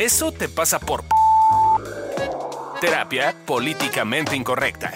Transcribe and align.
Eso 0.00 0.32
te 0.32 0.48
pasa 0.48 0.78
por... 0.78 1.04
Terapia 2.80 3.34
políticamente 3.44 4.34
incorrecta. 4.34 4.90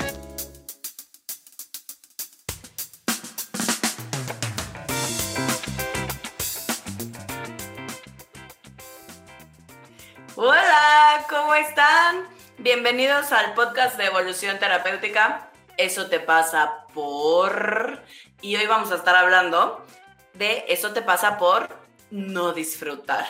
Hola, 10.37 11.27
¿cómo 11.29 11.55
están? 11.55 12.27
Bienvenidos 12.57 13.31
al 13.31 13.53
podcast 13.53 13.99
de 13.99 14.07
Evolución 14.07 14.59
Terapéutica. 14.59 15.51
Eso 15.77 16.07
te 16.07 16.19
pasa 16.19 16.87
por... 16.95 18.01
Y 18.41 18.57
hoy 18.57 18.67
vamos 18.67 18.91
a 18.91 18.95
estar 18.95 19.15
hablando 19.15 19.85
de 20.33 20.65
eso 20.69 20.95
te 20.95 21.03
pasa 21.03 21.37
por 21.37 21.69
no 22.11 22.55
disfrutar. 22.55 23.27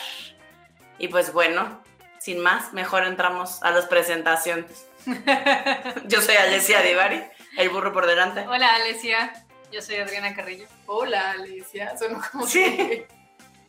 Y 0.97 1.07
pues 1.09 1.33
bueno, 1.33 1.81
sin 2.19 2.39
más, 2.39 2.73
mejor 2.73 3.03
entramos 3.03 3.61
a 3.63 3.71
las 3.71 3.85
presentaciones. 3.85 4.87
Yo 6.05 6.21
soy 6.21 6.35
Alessia 6.35 6.81
Divari, 6.81 7.23
el 7.57 7.69
burro 7.69 7.93
por 7.93 8.07
delante. 8.07 8.45
Hola 8.47 8.75
Alesia, 8.75 9.45
yo 9.71 9.81
soy 9.81 9.97
Adriana 9.97 10.33
Carrillo. 10.33 10.67
Hola, 10.85 11.31
Alicia. 11.31 11.97
Sonó 11.97 12.21
como 12.31 12.47
Sí. 12.47 13.05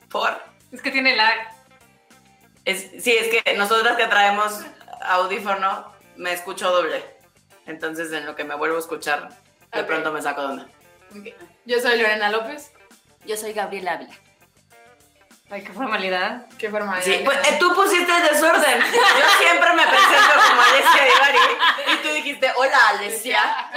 Por. 0.08 0.40
Es 0.70 0.80
que 0.80 0.90
tiene 0.90 1.16
lag. 1.16 1.34
Es, 2.64 2.90
sí, 3.02 3.12
es 3.16 3.28
que 3.28 3.54
nosotras 3.54 3.96
que 3.96 4.06
traemos 4.06 4.60
audífono, 5.02 5.92
me 6.16 6.32
escucho 6.32 6.70
doble. 6.70 7.04
Entonces, 7.66 8.12
en 8.12 8.26
lo 8.26 8.36
que 8.36 8.44
me 8.44 8.54
vuelvo 8.54 8.76
a 8.76 8.80
escuchar, 8.80 9.30
de 9.72 9.84
pronto 9.84 10.12
me 10.12 10.22
saco 10.22 10.42
de 10.42 10.46
onda. 10.46 10.68
Yo 11.64 11.80
soy 11.80 11.98
Lorena 11.98 12.30
López. 12.30 12.72
Yo 13.24 13.36
soy 13.36 13.52
Gabriela 13.52 13.94
Ávila. 13.94 14.14
Ay, 15.48 15.62
qué 15.62 15.72
formalidad. 15.72 16.46
Qué 16.58 16.68
forma 16.70 17.00
Sí, 17.00 17.20
pues, 17.24 17.38
eh, 17.48 17.56
tú 17.60 17.72
pusiste 17.74 18.10
el 18.12 18.22
desorden. 18.24 18.80
Yo 18.80 19.28
siempre 19.38 19.72
me 19.74 19.86
presento 19.86 20.34
como 20.48 20.62
Alessia 20.62 21.04
Divari 21.04 21.38
y 21.92 21.96
tú 22.02 22.08
dijiste, 22.14 22.50
hola 22.56 22.88
Alessia, 22.90 23.38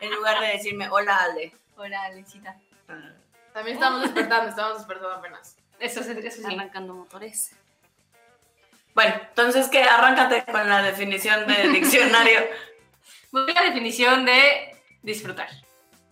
en 0.00 0.14
lugar 0.14 0.40
de 0.40 0.46
decirme, 0.48 0.88
hola 0.88 1.16
Ale. 1.18 1.52
Hola 1.76 2.02
Alecita. 2.04 2.56
También 3.52 3.76
estamos 3.76 4.02
despertando, 4.02 4.48
estamos 4.50 4.78
despertando 4.78 5.16
apenas. 5.16 5.56
Eso, 5.78 6.00
es- 6.00 6.08
eso 6.08 6.48
sí. 6.48 6.54
Arrancando 6.54 6.94
motores. 6.94 7.52
Bueno, 8.94 9.14
entonces, 9.28 9.68
¿qué? 9.68 9.82
Arráncate 9.84 10.44
con 10.50 10.68
la 10.68 10.82
definición 10.82 11.46
de 11.46 11.68
diccionario. 11.68 12.40
Voy 13.30 13.50
a 13.50 13.54
la 13.54 13.62
definición 13.62 14.24
de 14.24 14.76
disfrutar. 15.02 15.48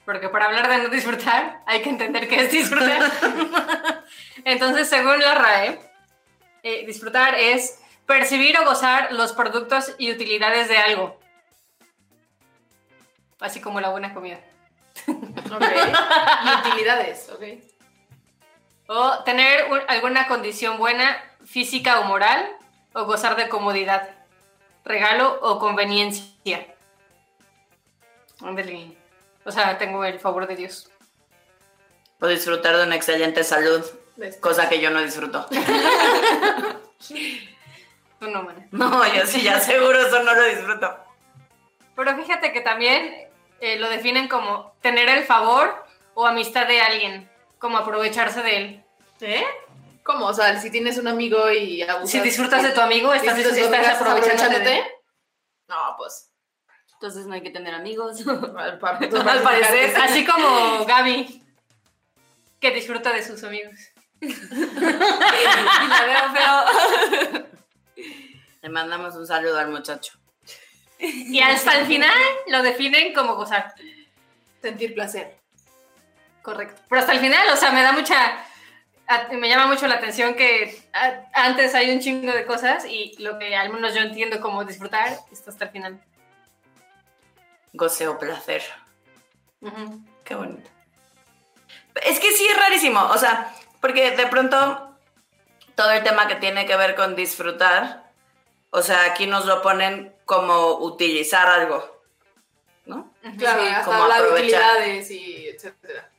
Porque 0.06 0.28
para 0.30 0.46
hablar 0.46 0.68
de 0.68 0.78
no 0.78 0.88
disfrutar, 0.88 1.60
hay 1.66 1.82
que 1.82 1.90
entender 1.90 2.28
qué 2.28 2.44
es 2.44 2.50
disfrutar. 2.52 3.12
Entonces, 4.44 4.88
según 4.88 5.18
la 5.20 5.34
RAE, 5.34 5.80
eh, 6.62 6.86
disfrutar 6.86 7.34
es 7.34 7.78
percibir 8.06 8.56
o 8.58 8.64
gozar 8.64 9.12
los 9.12 9.32
productos 9.32 9.94
y 9.98 10.12
utilidades 10.12 10.68
de 10.68 10.78
algo. 10.78 11.18
Así 13.40 13.60
como 13.60 13.80
la 13.80 13.90
buena 13.90 14.14
comida. 14.14 14.38
Ok. 15.08 15.62
y 16.44 16.68
utilidades, 16.68 17.28
ok. 17.30 17.42
O 18.88 19.24
tener 19.24 19.70
un- 19.72 19.82
alguna 19.88 20.26
condición 20.28 20.78
buena, 20.78 21.20
física 21.44 22.00
o 22.00 22.04
moral, 22.04 22.48
o 22.94 23.04
gozar 23.04 23.34
de 23.36 23.48
comodidad, 23.48 24.08
regalo 24.84 25.38
o 25.42 25.58
conveniencia. 25.58 26.66
Ándale. 28.41 28.96
O 29.47 29.52
sea, 29.52 29.78
tengo 29.78 30.05
el 30.05 30.19
favor 30.19 30.47
de 30.48 30.56
Dios. 30.56 30.91
O 32.20 32.27
disfrutar 32.27 32.77
de 32.77 32.83
una 32.84 32.97
excelente 32.97 33.44
salud, 33.44 33.84
Ves. 34.16 34.36
cosa 34.38 34.69
que 34.69 34.80
yo 34.80 34.91
no 34.91 35.00
disfruto. 35.00 35.47
Tú 38.19 38.28
no. 38.28 38.48
No, 38.72 39.14
yo 39.14 39.25
sí, 39.27 39.42
ya 39.42 39.61
seguro 39.61 40.00
eso 40.06 40.22
no 40.22 40.34
lo 40.34 40.44
disfruto. 40.44 40.97
Pero 41.94 42.16
fíjate 42.16 42.53
que 42.53 42.61
también 42.61 43.28
eh, 43.60 43.78
lo 43.78 43.88
definen 43.88 44.26
como 44.28 44.75
tener 44.81 45.09
el 45.09 45.25
favor 45.25 45.84
o 46.15 46.26
amistad 46.26 46.66
de 46.66 46.81
alguien, 46.81 47.31
como 47.59 47.78
aprovecharse 47.78 48.43
de 48.43 48.56
él. 48.56 48.84
¿Eh? 49.20 49.44
¿Cómo? 50.03 50.26
O 50.26 50.34
sea, 50.34 50.59
si 50.60 50.70
tienes 50.70 50.99
un 50.99 51.09
amigo 51.09 51.50
y 51.50 51.82
abusas... 51.82 52.10
Si 52.10 52.20
disfrutas 52.20 52.62
de 52.62 52.70
tu 52.70 52.81
amigo, 52.81 53.12
estás, 53.12 53.38
estás 53.38 53.53
amigo, 53.53 53.75
¿estás 53.75 54.00
aprovechándote 54.00 54.65
de? 54.65 54.82
No, 55.69 55.94
pues... 55.99 56.32
Entonces 56.96 57.26
no 57.26 57.34
hay 57.34 57.42
que 57.42 57.50
tener 57.50 57.74
amigos. 57.74 58.26
Al, 58.56 58.78
Al 58.80 59.42
parecer, 59.42 59.96
Así 59.96 60.24
como 60.24 60.84
Gaby, 60.86 61.42
que 62.60 62.70
disfruta 62.70 63.12
de 63.12 63.22
sus 63.22 63.44
amigos. 63.44 63.74
y 64.20 64.28
la 65.88 66.06
veo 66.06 66.32
feo. 66.32 67.46
Le 68.62 68.68
mandamos 68.70 69.14
un 69.14 69.26
saludo 69.26 69.58
al 69.58 69.68
muchacho. 69.68 70.14
Y 70.98 71.40
hasta 71.40 71.78
el 71.78 71.86
final 71.86 72.18
lo 72.48 72.62
definen 72.62 73.12
como 73.12 73.36
gozar. 73.36 73.74
Sentir 74.62 74.94
placer. 74.94 75.36
Correcto. 76.42 76.80
Pero 76.88 77.00
hasta 77.00 77.12
el 77.12 77.20
final, 77.20 77.46
o 77.52 77.56
sea, 77.56 77.72
me 77.72 77.82
da 77.82 77.92
mucha. 77.92 78.44
Me 79.32 79.48
llama 79.48 79.66
mucho 79.66 79.86
la 79.86 79.96
atención 79.96 80.34
que 80.34 80.82
antes 81.32 81.74
hay 81.74 81.92
un 81.92 82.00
chingo 82.00 82.32
de 82.32 82.44
cosas 82.44 82.84
y 82.86 83.14
lo 83.18 83.38
que 83.38 83.54
al 83.54 83.72
menos 83.72 83.94
yo 83.94 84.00
entiendo 84.00 84.40
como 84.40 84.64
disfrutar 84.64 85.16
está 85.30 85.50
hasta 85.50 85.66
el 85.66 85.70
final. 85.70 86.00
Goce 87.76 88.09
o 88.09 88.19
placer. 88.19 88.62
Qué 90.25 90.34
bonito. 90.34 90.69
Es 92.03 92.20
que 92.20 92.32
sí 92.32 92.47
es 92.47 92.56
rarísimo, 92.59 93.00
o 93.03 93.19
sea, 93.19 93.54
porque 93.81 94.10
de 94.16 94.26
pronto 94.26 94.94
todo 95.75 95.91
el 95.92 96.03
tema 96.03 96.28
que 96.28 96.37
tiene 96.37 96.66
que 96.66 96.76
ver 96.76 96.94
con 96.94 97.16
disfrutar, 97.16 98.10
o 98.70 98.82
sea, 98.82 99.04
aquí 99.04 99.26
nos 99.26 99.47
lo 99.47 99.62
ponen 99.62 100.14
como 100.25 100.75
utilizar 100.78 101.47
algo, 101.48 102.03
¿no? 102.84 103.12
Claro, 103.38 103.62
Sí, 103.62 103.69
hasta 103.69 103.84
como 103.84 104.03
hablar 104.03 104.22
de 104.22 104.28
aprovechar. 104.28 104.62
utilidades 104.76 105.10
y 105.10 105.48
etcétera. 105.48 106.10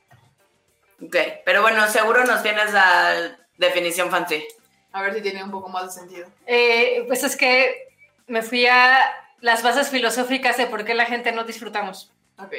Ok, 1.02 1.16
pero 1.44 1.62
bueno, 1.62 1.86
seguro 1.88 2.24
nos 2.24 2.42
tienes 2.42 2.72
la 2.72 3.36
definición 3.56 4.10
fancy. 4.10 4.44
A 4.92 5.02
ver 5.02 5.14
si 5.14 5.20
tiene 5.22 5.44
un 5.44 5.50
poco 5.50 5.68
más 5.68 5.84
de 5.94 6.00
sentido. 6.00 6.28
Eh, 6.46 7.04
pues 7.06 7.22
es 7.22 7.36
que 7.36 7.88
me 8.26 8.42
fui 8.42 8.66
a 8.66 9.00
las 9.40 9.62
bases 9.62 9.90
filosóficas 9.90 10.56
de 10.56 10.66
por 10.66 10.84
qué 10.84 10.94
la 10.94 11.06
gente 11.06 11.32
no 11.32 11.44
disfrutamos. 11.44 12.12
Ok. 12.38 12.54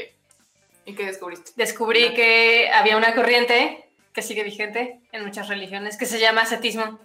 ¿Y 0.86 0.96
qué 0.96 1.06
descubriste? 1.06 1.52
Descubrí 1.56 2.14
que 2.14 2.70
había 2.74 2.98
una 2.98 3.14
corriente 3.14 3.86
que 4.14 4.22
sigue 4.22 4.44
vigente 4.44 5.00
en 5.12 5.26
muchas 5.26 5.48
religiones 5.48 5.98
que 5.98 6.06
se 6.06 6.20
llama 6.20 6.42
ascetismo. 6.42 7.00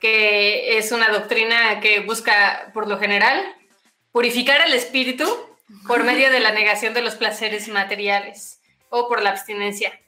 que 0.00 0.78
es 0.78 0.92
una 0.92 1.10
doctrina 1.10 1.80
que 1.80 2.00
busca, 2.00 2.70
por 2.72 2.88
lo 2.88 2.98
general, 2.98 3.54
purificar 4.12 4.62
al 4.62 4.72
espíritu 4.72 5.26
por 5.86 6.04
medio 6.04 6.30
de 6.30 6.40
la 6.40 6.52
negación 6.52 6.94
de 6.94 7.02
los 7.02 7.16
placeres 7.16 7.68
materiales 7.68 8.60
o 8.88 9.08
por 9.08 9.22
la 9.22 9.28
abstinencia. 9.28 10.00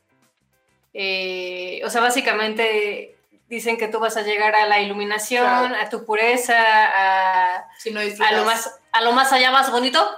Eh, 0.94 1.82
o 1.84 1.90
sea, 1.90 2.00
básicamente 2.00 3.16
dicen 3.52 3.76
que 3.76 3.86
tú 3.86 4.00
vas 4.00 4.16
a 4.16 4.22
llegar 4.22 4.56
a 4.56 4.66
la 4.66 4.80
iluminación, 4.80 5.44
Claro. 5.44 5.76
a 5.76 5.88
tu 5.90 6.06
pureza, 6.06 6.56
a, 6.56 7.68
Si 7.78 7.90
no 7.90 8.00
a 8.00 8.32
lo 8.32 8.44
más, 8.46 8.80
a 8.92 9.02
lo 9.02 9.12
más 9.12 9.30
allá 9.30 9.50
más 9.50 9.70
bonito, 9.70 10.10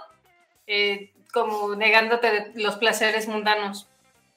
eh, 0.68 1.12
como 1.32 1.74
negándote 1.74 2.30
de 2.30 2.62
los 2.62 2.76
placeres 2.76 3.26
mundanos, 3.26 3.88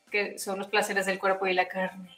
que 0.09 0.39
son 0.39 0.57
los 0.57 0.67
placeres 0.67 1.05
del 1.05 1.19
cuerpo 1.19 1.45
y 1.45 1.53
la 1.53 1.67
carne. 1.67 2.09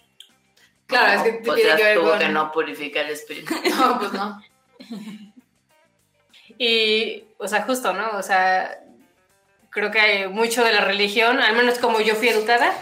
Claro, 0.88 1.19
es 1.19 1.23
que 1.23 1.34
pues 1.44 1.62
tiene 1.62 1.75
que 1.75 1.84
ver 1.84 1.97
estuvo 1.97 2.12
con... 2.12 2.19
que 2.19 2.29
no 2.29 2.51
purifica 2.53 3.01
el 3.01 3.09
espíritu. 3.09 3.53
No, 3.78 4.00
pues 4.00 4.13
no. 4.13 4.41
Y, 6.61 7.23
o 7.38 7.47
sea, 7.47 7.61
justo, 7.61 7.94
¿no? 7.94 8.17
O 8.17 8.23
sea, 8.23 8.84
creo 9.69 9.91
que 9.91 10.00
hay 10.00 10.28
mucho 10.28 10.61
de 10.61 10.73
la 10.73 10.81
religión, 10.81 11.40
al 11.40 11.56
menos 11.56 11.79
como 11.79 12.01
yo 12.01 12.16
fui 12.16 12.28
educada, 12.28 12.73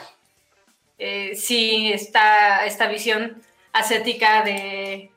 eh, 0.98 1.36
sí 1.36 1.92
está 1.94 2.66
esta 2.66 2.88
visión 2.88 3.44
ascética 3.80 4.44
de 4.44 5.12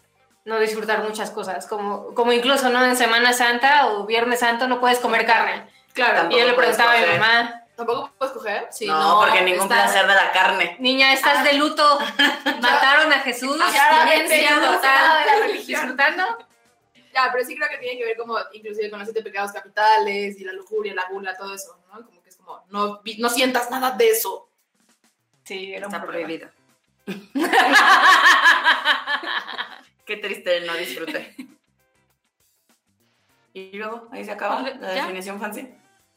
no 0.45 0.59
disfrutar 0.59 1.03
muchas 1.03 1.31
cosas, 1.31 1.67
como, 1.67 2.15
como 2.15 2.33
incluso, 2.33 2.69
¿no? 2.71 2.85
En 2.85 2.97
Semana 2.97 3.33
Santa 3.33 3.89
o 3.89 4.07
Viernes 4.07 4.41
Santo 4.41 4.67
no 4.69 4.81
puedes 4.81 4.99
comer 4.99 5.27
carne. 5.27 5.69
Claro. 5.93 6.29
Y 6.31 6.39
yo 6.39 6.47
le 6.47 6.55
puedes 6.55 6.77
preguntaba 6.77 6.93
a 6.93 6.97
mi 6.97 7.05
coger. 7.05 7.21
mamá, 7.21 7.57
¿Tampoco 7.77 8.11
puedes 8.19 8.35
coger? 8.35 8.69
Sí, 8.71 8.87
no, 8.87 9.19
porque 9.21 9.41
ningún 9.43 9.63
está- 9.63 9.75
placer 9.85 10.07
de 10.07 10.15
la 10.15 10.33
carne. 10.33 10.77
niña, 10.81 11.13
estás 11.13 11.45
de 11.45 11.55
luto, 11.55 11.99
mataron 12.61 13.11
a 13.13 13.21
Jesús, 13.21 13.57
yo 13.57 13.65
no 13.65 13.71
sé 13.73 14.47
total, 14.61 15.19
de 15.25 15.27
la 15.27 15.37
religión. 15.47 15.81
disfrutando. 15.81 16.47
Ya, 17.15 17.29
pero 17.33 17.45
sí 17.45 17.57
creo 17.57 17.69
que 17.69 17.79
tiene 17.79 17.99
que 17.99 18.05
ver 18.05 18.17
como 18.17 18.37
inclusive 18.53 18.89
con 18.91 18.99
los 19.01 19.09
siete 19.09 19.23
pecados 19.23 19.51
capitales 19.53 20.39
y 20.39 20.45
la 20.45 20.53
lujuria, 20.53 20.95
la 20.95 21.07
gula, 21.11 21.37
todo 21.37 21.53
eso, 21.55 21.77
¿no? 21.93 22.05
Como 22.07 22.23
que 22.23 22.29
es 22.29 22.37
como, 22.37 22.63
no, 22.69 23.01
no 23.19 23.29
sientas 23.31 23.69
nada 23.71 23.91
de 23.93 24.11
eso. 24.11 24.49
Sí, 25.45 25.73
era 25.75 25.89
un 25.89 25.95
Está 25.95 26.07
prohibido. 26.07 26.49
Qué 30.07 30.17
triste 30.17 30.61
no 30.63 30.75
disfrute. 30.75 31.35
Y 33.53 33.77
luego, 33.77 34.09
ahí 34.13 34.25
se 34.25 34.33
acaba 34.33 34.63
la 34.63 34.95
¿Ya? 34.95 35.03
definición 35.03 35.41
fancy. 35.41 35.69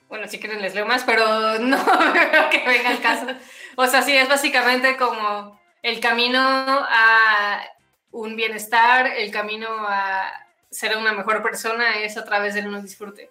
Bueno, 0.09 0.27
si 0.27 0.39
quieren 0.39 0.61
les 0.61 0.75
leo 0.75 0.85
más, 0.85 1.03
pero 1.03 1.25
no 1.59 1.83
creo 1.83 2.49
que 2.49 2.63
venga 2.67 2.91
el 2.91 3.01
caso. 3.01 3.27
O 3.75 3.87
sea, 3.87 4.01
sí, 4.01 4.15
es 4.15 4.29
básicamente 4.29 4.97
como 4.97 5.59
el 5.81 5.99
camino 5.99 6.39
a 6.39 7.63
un 8.11 8.35
bienestar, 8.35 9.07
el 9.07 9.31
camino 9.31 9.67
a 9.87 10.31
ser 10.69 10.97
una 10.97 11.13
mejor 11.13 11.41
persona 11.41 11.99
es 11.99 12.17
a 12.17 12.25
través 12.25 12.53
del 12.53 12.71
no 12.71 12.81
disfrute. 12.81 13.29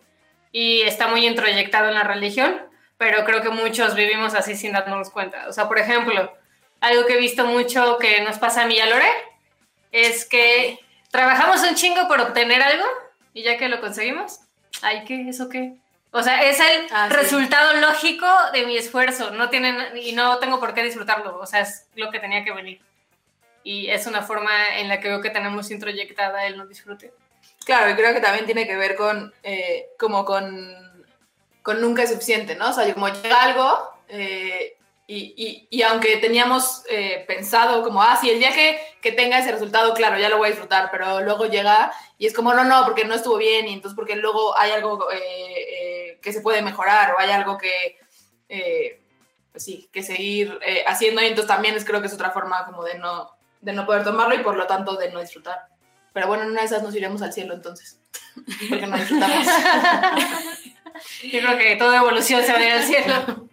Y 0.51 0.83
está 0.83 1.09
muy 1.09 1.27
introyectado 1.27 1.89
en 1.89 1.95
la 1.95 2.05
religión, 2.05 2.61
pero 2.99 3.25
creo 3.25 3.43
que 3.43 3.49
muchos 3.49 3.95
vivimos 3.95 4.35
así 4.35 4.57
sin 4.57 4.73
darnos 4.73 5.11
cuenta. 5.11 5.49
O 5.49 5.53
sea, 5.53 5.69
por 5.69 5.79
ejemplo, 5.79 6.33
algo 6.83 7.07
que 7.07 7.15
he 7.15 7.19
visto 7.19 7.47
mucho 7.47 7.97
que 7.99 8.21
nos 8.21 8.39
pasa 8.39 8.63
a 8.63 8.67
mí 8.67 8.75
y 8.75 8.81
a 8.81 8.87
Lore 8.87 9.11
es 9.93 10.25
que 10.27 10.79
trabajamos 11.11 11.63
un 11.63 11.75
chingo 11.75 12.07
por 12.09 12.21
obtener 12.21 12.63
algo 12.63 12.85
y 13.33 13.43
ya 13.43 13.57
que 13.57 13.69
lo 13.69 13.81
conseguimos, 13.81 14.41
ay, 14.83 15.05
¿qué? 15.07 15.29
¿Eso 15.29 15.49
qué? 15.49 15.75
O 16.11 16.23
sea, 16.23 16.43
es 16.43 16.61
el 16.61 16.87
Ah, 16.91 17.09
sí. 17.11 17.17
resultado 17.17 17.75
lógico 17.81 18.27
de 18.53 18.67
mi 18.67 18.77
esfuerzo, 18.77 19.31
no 19.31 19.49
tienen 19.49 19.97
y 19.97 20.13
no 20.13 20.39
tengo 20.39 20.61
por 20.61 20.75
qué 20.75 20.83
disfrutarlo, 20.83 21.39
o 21.39 21.47
sea, 21.47 21.61
es 21.61 21.87
lo 21.95 22.11
que 22.11 22.19
tenía 22.21 22.45
que 22.45 22.53
venir. 22.53 22.81
Y 23.65 23.89
es 23.89 24.07
una 24.07 24.21
forma 24.23 24.79
en 24.79 24.89
la 24.89 25.01
que 25.01 25.09
veo 25.09 25.21
que 25.23 25.31
tenemos 25.31 25.71
introyectada 25.71 26.45
el 26.47 26.57
no 26.59 26.67
disfrute. 26.67 27.15
Claro, 27.65 27.91
y 27.91 27.95
creo 27.95 28.13
que 28.13 28.21
también 28.21 28.45
tiene 28.45 28.67
que 28.67 28.77
ver 28.77 28.97
con, 28.97 29.33
eh, 29.45 29.87
como 29.99 30.25
con, 30.25 31.07
con 31.63 31.81
nunca 31.81 32.03
es 32.03 32.11
suficiente, 32.11 32.57
¿no? 32.57 32.71
O 32.71 32.73
sea, 32.73 32.93
como 32.93 33.09
llega 33.09 33.41
algo 33.43 33.89
eh, 34.09 34.77
y, 35.07 35.35
y- 35.37 35.69
y 35.71 35.83
aunque 35.83 36.17
teníamos 36.19 36.85
eh, 36.89 37.25
pensado 37.27 37.83
como, 37.83 38.03
ah, 38.03 38.17
sí, 38.21 38.31
el 38.31 38.39
día 38.39 38.53
que, 38.53 38.81
que 39.01 39.13
tenga 39.13 39.39
ese 39.39 39.53
resultado, 39.53 39.93
claro, 39.95 40.19
ya 40.19 40.29
lo 40.29 40.39
voy 40.39 40.47
a 40.47 40.51
disfrutar, 40.51 40.91
pero 40.91 41.21
luego 41.21 41.47
llega 41.47 41.93
y 42.19 42.27
es 42.27 42.33
como, 42.35 42.55
no, 42.55 42.65
no, 42.65 42.85
porque 42.85 43.05
no 43.05 43.15
estuvo 43.15 43.37
bien 43.37 43.69
y 43.69 43.73
entonces 43.75 43.97
porque 43.97 44.17
luego 44.17 44.57
hay 44.57 44.71
algo 44.71 45.11
eh, 45.11 45.19
eh, 45.19 46.19
que 46.23 46.33
se 46.33 46.41
puede 46.41 46.63
mejorar 46.63 47.13
o 47.15 47.19
hay 47.19 47.31
algo 47.31 47.59
que, 47.59 47.99
eh, 48.49 49.01
pues 49.51 49.65
sí, 49.65 49.89
que 49.93 50.03
seguir 50.03 50.59
eh, 50.65 50.85
haciendo 50.87 51.21
y 51.21 51.27
entonces 51.27 51.49
también 51.49 51.75
es, 51.75 51.85
creo 51.85 52.01
que 52.01 52.07
es 52.07 52.15
otra 52.15 52.31
forma 52.31 52.65
como 52.65 52.85
de 52.85 52.97
no, 52.99 53.31
de 53.61 53.73
no 53.73 53.85
poder 53.85 54.05
tomarlo 54.05 54.35
y 54.35 54.39
por 54.39 54.57
lo 54.57 54.67
tanto 54.67 54.97
de 54.97 55.11
no 55.11 55.21
disfrutar. 55.21 55.67
Pero 56.15 56.27
bueno, 56.29 56.45
en 56.45 56.51
una 56.51 56.61
de 56.61 56.67
esas 56.67 56.83
nos 56.83 56.95
iremos 56.95 57.23
al 57.23 57.33
cielo 57.33 57.55
entonces. 57.55 57.99
Porque 58.69 58.87
no 58.87 58.97
disfrutamos. 58.97 59.47
Yo 61.23 61.41
creo 61.41 61.59
que 61.59 61.77
toda 61.77 61.97
evolución 61.99 62.43
se 62.43 62.53
va 62.53 62.59
a 62.59 62.63
ir 62.65 62.73
al 62.73 62.83
cielo. 62.85 63.49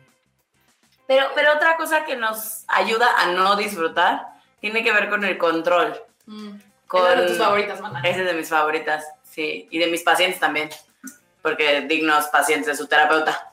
Pero, 1.09 1.25
pero 1.33 1.53
otra 1.53 1.75
cosa 1.75 2.05
que 2.05 2.15
nos 2.15 2.65
ayuda 2.67 3.09
a 3.17 3.31
no 3.31 3.55
disfrutar 3.55 4.27
tiene 4.61 4.83
que 4.83 4.91
ver 4.91 5.09
con 5.09 5.23
el 5.23 5.39
control. 5.39 5.99
Con... 6.85 7.01
Una 7.01 7.15
de 7.15 7.27
tus 7.27 7.37
favoritas, 7.39 7.81
mana. 7.81 7.99
Esa 8.03 8.19
es 8.19 8.25
de 8.27 8.33
mis 8.35 8.47
favoritas, 8.47 9.07
sí. 9.23 9.67
Y 9.71 9.79
de 9.79 9.87
mis 9.87 10.03
pacientes 10.03 10.39
también. 10.39 10.69
Porque 11.41 11.81
dignos 11.81 12.27
pacientes 12.27 12.67
de 12.67 12.75
su 12.75 12.85
terapeuta. 12.85 13.51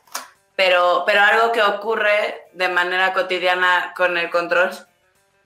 Pero, 0.54 1.04
pero 1.06 1.22
algo 1.22 1.52
que 1.52 1.62
ocurre 1.62 2.42
de 2.52 2.68
manera 2.68 3.14
cotidiana 3.14 3.94
con 3.96 4.18
el 4.18 4.28
control 4.28 4.72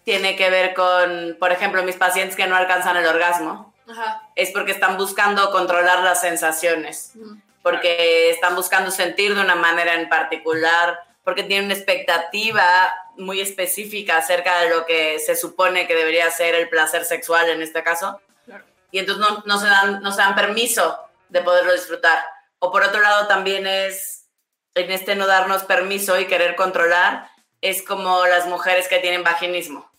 tiene 0.02 0.34
que 0.34 0.50
ver 0.50 0.74
con, 0.74 1.36
por 1.38 1.52
ejemplo, 1.52 1.84
mis 1.84 1.94
pacientes 1.94 2.34
que 2.34 2.48
no 2.48 2.56
alcanzan 2.56 2.96
el 2.96 3.06
orgasmo. 3.06 3.72
Ajá. 3.88 4.28
Es 4.34 4.50
porque 4.50 4.72
están 4.72 4.96
buscando 4.96 5.52
controlar 5.52 6.00
las 6.00 6.20
sensaciones. 6.20 7.12
porque 7.62 8.30
están 8.30 8.56
buscando 8.56 8.90
sentir 8.90 9.36
de 9.36 9.42
una 9.42 9.54
manera 9.54 9.94
en 9.94 10.08
particular, 10.08 10.98
porque 11.24 11.42
tienen 11.42 11.66
una 11.66 11.74
expectativa 11.74 12.94
muy 13.16 13.40
específica 13.40 14.16
acerca 14.16 14.60
de 14.60 14.70
lo 14.70 14.86
que 14.86 15.18
se 15.18 15.36
supone 15.36 15.86
que 15.86 15.94
debería 15.94 16.30
ser 16.30 16.54
el 16.54 16.68
placer 16.68 17.04
sexual 17.04 17.48
en 17.50 17.62
este 17.62 17.82
caso. 17.82 18.20
Claro. 18.46 18.64
Y 18.90 18.98
entonces 18.98 19.24
no, 19.26 19.42
no 19.46 19.58
se 19.58 19.66
dan, 19.66 20.02
no 20.02 20.12
se 20.12 20.22
dan 20.22 20.34
permiso 20.34 20.98
de 21.28 21.42
poderlo 21.42 21.72
disfrutar. 21.72 22.22
O 22.58 22.70
por 22.72 22.82
otro 22.82 23.00
lado 23.00 23.26
también 23.26 23.66
es, 23.66 24.26
en 24.74 24.90
este 24.90 25.14
no 25.14 25.26
darnos 25.26 25.64
permiso 25.64 26.18
y 26.18 26.26
querer 26.26 26.56
controlar, 26.56 27.28
es 27.60 27.82
como 27.82 28.26
las 28.26 28.46
mujeres 28.46 28.88
que 28.88 28.98
tienen 28.98 29.24
vaginismo. 29.24 29.90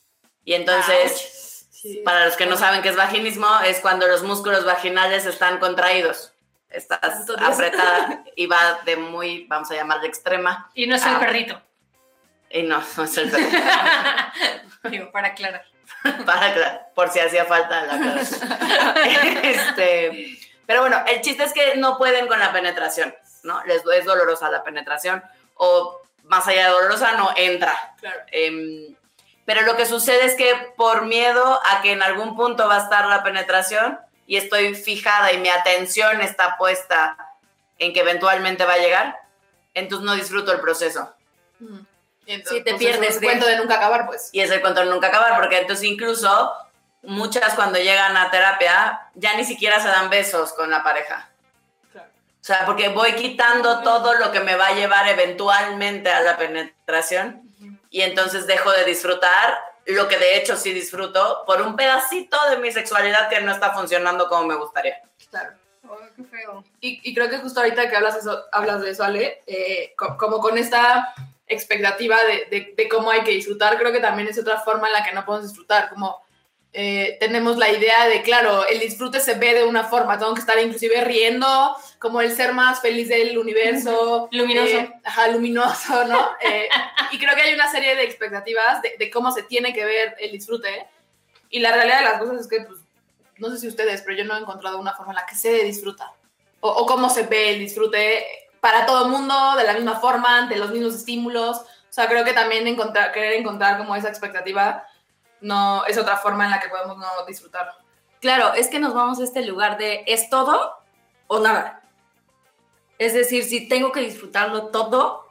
Y 0.43 0.53
entonces... 0.53 1.37
Sí. 1.69 2.03
Para 2.05 2.25
los 2.25 2.35
que 2.35 2.45
no 2.45 2.57
saben 2.57 2.83
qué 2.83 2.89
es 2.89 2.95
vaginismo, 2.95 3.47
es 3.65 3.79
cuando 3.79 4.05
los 4.05 4.21
músculos 4.21 4.65
vaginales 4.65 5.25
están 5.25 5.57
contraídos. 5.57 6.30
Estás 6.71 7.21
Entonces- 7.21 7.47
apretada 7.47 8.23
y 8.35 8.47
va 8.47 8.79
de 8.85 8.95
muy, 8.95 9.45
vamos 9.47 9.69
a 9.71 9.75
llamarle 9.75 10.07
extrema. 10.07 10.69
Y 10.73 10.87
no 10.87 10.95
es 10.95 11.05
el 11.05 11.17
perrito. 11.17 11.61
Y 12.49 12.63
no, 12.63 12.83
no 12.97 13.03
es 13.03 13.17
el 13.17 13.29
perro. 13.29 13.45
Digo, 14.89 15.11
para 15.11 15.29
aclarar. 15.29 15.65
Para 16.25 16.47
aclarar, 16.47 16.89
por 16.95 17.09
si 17.09 17.19
hacía 17.19 17.45
falta 17.45 17.85
la 17.85 17.93
aclaración. 17.95 18.49
este, 19.43 20.37
pero 20.65 20.81
bueno, 20.81 21.03
el 21.07 21.21
chiste 21.21 21.43
es 21.43 21.53
que 21.53 21.75
no 21.75 21.97
pueden 21.97 22.27
con 22.27 22.39
la 22.39 22.51
penetración, 22.51 23.13
¿no? 23.43 23.63
Les 23.65 23.83
es 23.85 24.05
dolorosa 24.05 24.49
la 24.49 24.63
penetración 24.63 25.23
o 25.55 26.01
más 26.23 26.47
allá 26.47 26.65
de 26.65 26.71
dolorosa 26.71 27.11
no 27.13 27.29
entra. 27.35 27.93
Claro. 27.99 28.19
Em, 28.31 28.95
pero 29.45 29.61
lo 29.61 29.75
que 29.75 29.85
sucede 29.85 30.25
es 30.25 30.35
que 30.35 30.73
por 30.77 31.05
miedo 31.05 31.59
a 31.65 31.81
que 31.81 31.91
en 31.91 32.01
algún 32.01 32.35
punto 32.35 32.67
va 32.67 32.77
a 32.77 32.83
estar 32.83 33.05
la 33.07 33.23
penetración 33.23 33.99
y 34.31 34.37
estoy 34.37 34.75
fijada 34.75 35.33
y 35.33 35.39
mi 35.39 35.49
atención 35.49 36.21
está 36.21 36.55
puesta 36.57 37.17
en 37.77 37.91
que 37.91 37.99
eventualmente 37.99 38.63
va 38.63 38.75
a 38.75 38.77
llegar, 38.77 39.19
entonces 39.73 40.05
no 40.05 40.15
disfruto 40.15 40.53
el 40.53 40.61
proceso. 40.61 41.13
Y 42.25 42.31
entonces, 42.35 42.63
te 42.63 42.71
pues, 42.71 42.79
pierdes 42.81 43.09
es 43.15 43.19
de- 43.19 43.27
cuento 43.27 43.45
de 43.45 43.57
nunca 43.57 43.75
acabar, 43.75 44.05
pues. 44.05 44.29
Y 44.31 44.39
es 44.39 44.49
el 44.49 44.61
control 44.61 44.89
nunca 44.89 45.07
acabar, 45.07 45.35
porque 45.35 45.57
entonces 45.57 45.83
incluso 45.83 46.49
muchas 47.01 47.55
cuando 47.55 47.77
llegan 47.77 48.15
a 48.15 48.31
terapia 48.31 49.01
ya 49.15 49.35
ni 49.35 49.43
siquiera 49.43 49.81
se 49.81 49.89
dan 49.89 50.09
besos 50.09 50.53
con 50.53 50.69
la 50.69 50.81
pareja. 50.81 51.27
Claro. 51.91 52.07
O 52.07 52.43
sea, 52.45 52.65
porque 52.65 52.87
voy 52.87 53.15
quitando 53.15 53.83
todo 53.83 54.13
lo 54.13 54.31
que 54.31 54.39
me 54.39 54.55
va 54.55 54.67
a 54.67 54.75
llevar 54.75 55.09
eventualmente 55.09 56.09
a 56.09 56.21
la 56.21 56.37
penetración 56.37 57.41
y 57.89 57.99
entonces 57.99 58.47
dejo 58.47 58.71
de 58.71 58.85
disfrutar 58.85 59.59
lo 59.93 60.07
que 60.07 60.17
de 60.17 60.37
hecho 60.37 60.55
sí 60.57 60.73
disfruto 60.73 61.43
por 61.45 61.61
un 61.61 61.75
pedacito 61.75 62.37
de 62.49 62.57
mi 62.57 62.71
sexualidad 62.71 63.29
que 63.29 63.41
no 63.41 63.51
está 63.51 63.73
funcionando 63.73 64.27
como 64.27 64.47
me 64.47 64.55
gustaría. 64.55 65.01
Claro. 65.29 65.51
Oh, 65.89 65.97
qué 66.15 66.23
feo. 66.23 66.63
Y, 66.79 67.13
creo 67.13 67.29
que 67.29 67.37
justo 67.39 67.59
ahorita 67.59 67.89
que 67.89 67.95
hablas, 67.95 68.19
hablas 68.51 68.81
de 68.81 68.91
eso, 68.91 69.03
Ale, 69.03 69.41
eh, 69.47 69.93
co- 69.97 70.15
como 70.17 70.39
con 70.39 70.57
esta 70.57 71.13
expectativa 71.47 72.17
de, 72.23 72.45
de- 72.49 72.73
de 72.77 72.89
cómo 72.89 73.11
hay 73.11 73.23
que 73.23 73.31
disfrutar, 73.31 73.77
creo 73.77 73.91
que 73.91 73.99
también 73.99 74.27
es 74.29 74.37
otra 74.39 74.59
forma 74.61 74.87
en 74.87 74.93
la 74.93 75.03
que 75.03 75.11
no 75.13 75.25
podemos 75.25 75.47
disfrutar, 75.49 75.89
como 75.89 76.23
eh, 76.73 77.17
tenemos 77.19 77.57
la 77.57 77.69
idea 77.69 78.07
de, 78.07 78.21
claro, 78.21 78.65
el 78.65 78.79
disfrute 78.79 79.19
se 79.19 79.33
ve 79.33 79.53
de 79.53 79.65
una 79.65 79.83
forma, 79.83 80.17
tengo 80.17 80.33
que 80.33 80.39
estar 80.39 80.57
inclusive 80.57 81.03
riendo, 81.03 81.75
como 81.99 82.21
el 82.21 82.33
ser 82.33 82.53
más 82.53 82.79
feliz 82.81 83.09
del 83.09 83.37
universo. 83.37 84.29
Luminoso. 84.31 84.77
eh, 84.77 84.93
ajá, 85.03 85.27
luminoso, 85.27 86.05
¿no? 86.05 86.29
Eh, 86.41 86.69
y 87.11 87.19
creo 87.19 87.35
que 87.35 87.41
hay 87.41 87.53
una 87.53 87.69
serie 87.69 87.95
de 87.95 88.03
expectativas 88.03 88.81
de, 88.81 88.95
de 88.97 89.11
cómo 89.11 89.31
se 89.31 89.43
tiene 89.43 89.73
que 89.73 89.83
ver 89.83 90.15
el 90.19 90.31
disfrute. 90.31 90.87
Y 91.49 91.59
la 91.59 91.73
realidad 91.73 91.99
de 91.99 92.05
las 92.05 92.19
cosas 92.19 92.41
es 92.41 92.47
que, 92.47 92.61
pues, 92.61 92.79
no 93.37 93.49
sé 93.49 93.57
si 93.57 93.67
ustedes, 93.67 94.01
pero 94.03 94.15
yo 94.15 94.23
no 94.23 94.37
he 94.37 94.39
encontrado 94.39 94.79
una 94.79 94.93
forma 94.93 95.11
en 95.11 95.17
la 95.17 95.25
que 95.25 95.35
se 95.35 95.63
disfruta. 95.65 96.13
O, 96.61 96.69
o 96.69 96.85
cómo 96.85 97.09
se 97.09 97.23
ve 97.23 97.49
el 97.49 97.59
disfrute 97.59 98.25
para 98.61 98.85
todo 98.85 99.05
el 99.05 99.11
mundo, 99.11 99.55
de 99.57 99.65
la 99.65 99.73
misma 99.73 99.99
forma, 99.99 100.37
ante 100.37 100.55
los 100.55 100.71
mismos 100.71 100.95
estímulos. 100.95 101.57
O 101.57 101.93
sea, 101.93 102.07
creo 102.07 102.23
que 102.23 102.31
también 102.31 102.65
encontrar, 102.67 103.11
querer 103.11 103.33
encontrar 103.33 103.77
como 103.77 103.95
esa 103.95 104.07
expectativa 104.07 104.87
no 105.41 105.85
es 105.85 105.97
otra 105.97 106.17
forma 106.17 106.45
en 106.45 106.51
la 106.51 106.59
que 106.59 106.69
podemos 106.69 106.97
no 106.97 107.07
disfrutar. 107.27 107.73
Claro, 108.21 108.53
es 108.53 108.67
que 108.67 108.79
nos 108.79 108.93
vamos 108.93 109.19
a 109.19 109.23
este 109.23 109.43
lugar 109.45 109.77
de 109.77 110.03
es 110.07 110.29
todo 110.29 110.77
o 111.27 111.39
nada. 111.39 111.81
Es 112.99 113.13
decir, 113.13 113.43
si 113.43 113.67
tengo 113.67 113.91
que 113.91 114.01
disfrutarlo 114.01 114.67
todo, 114.67 115.27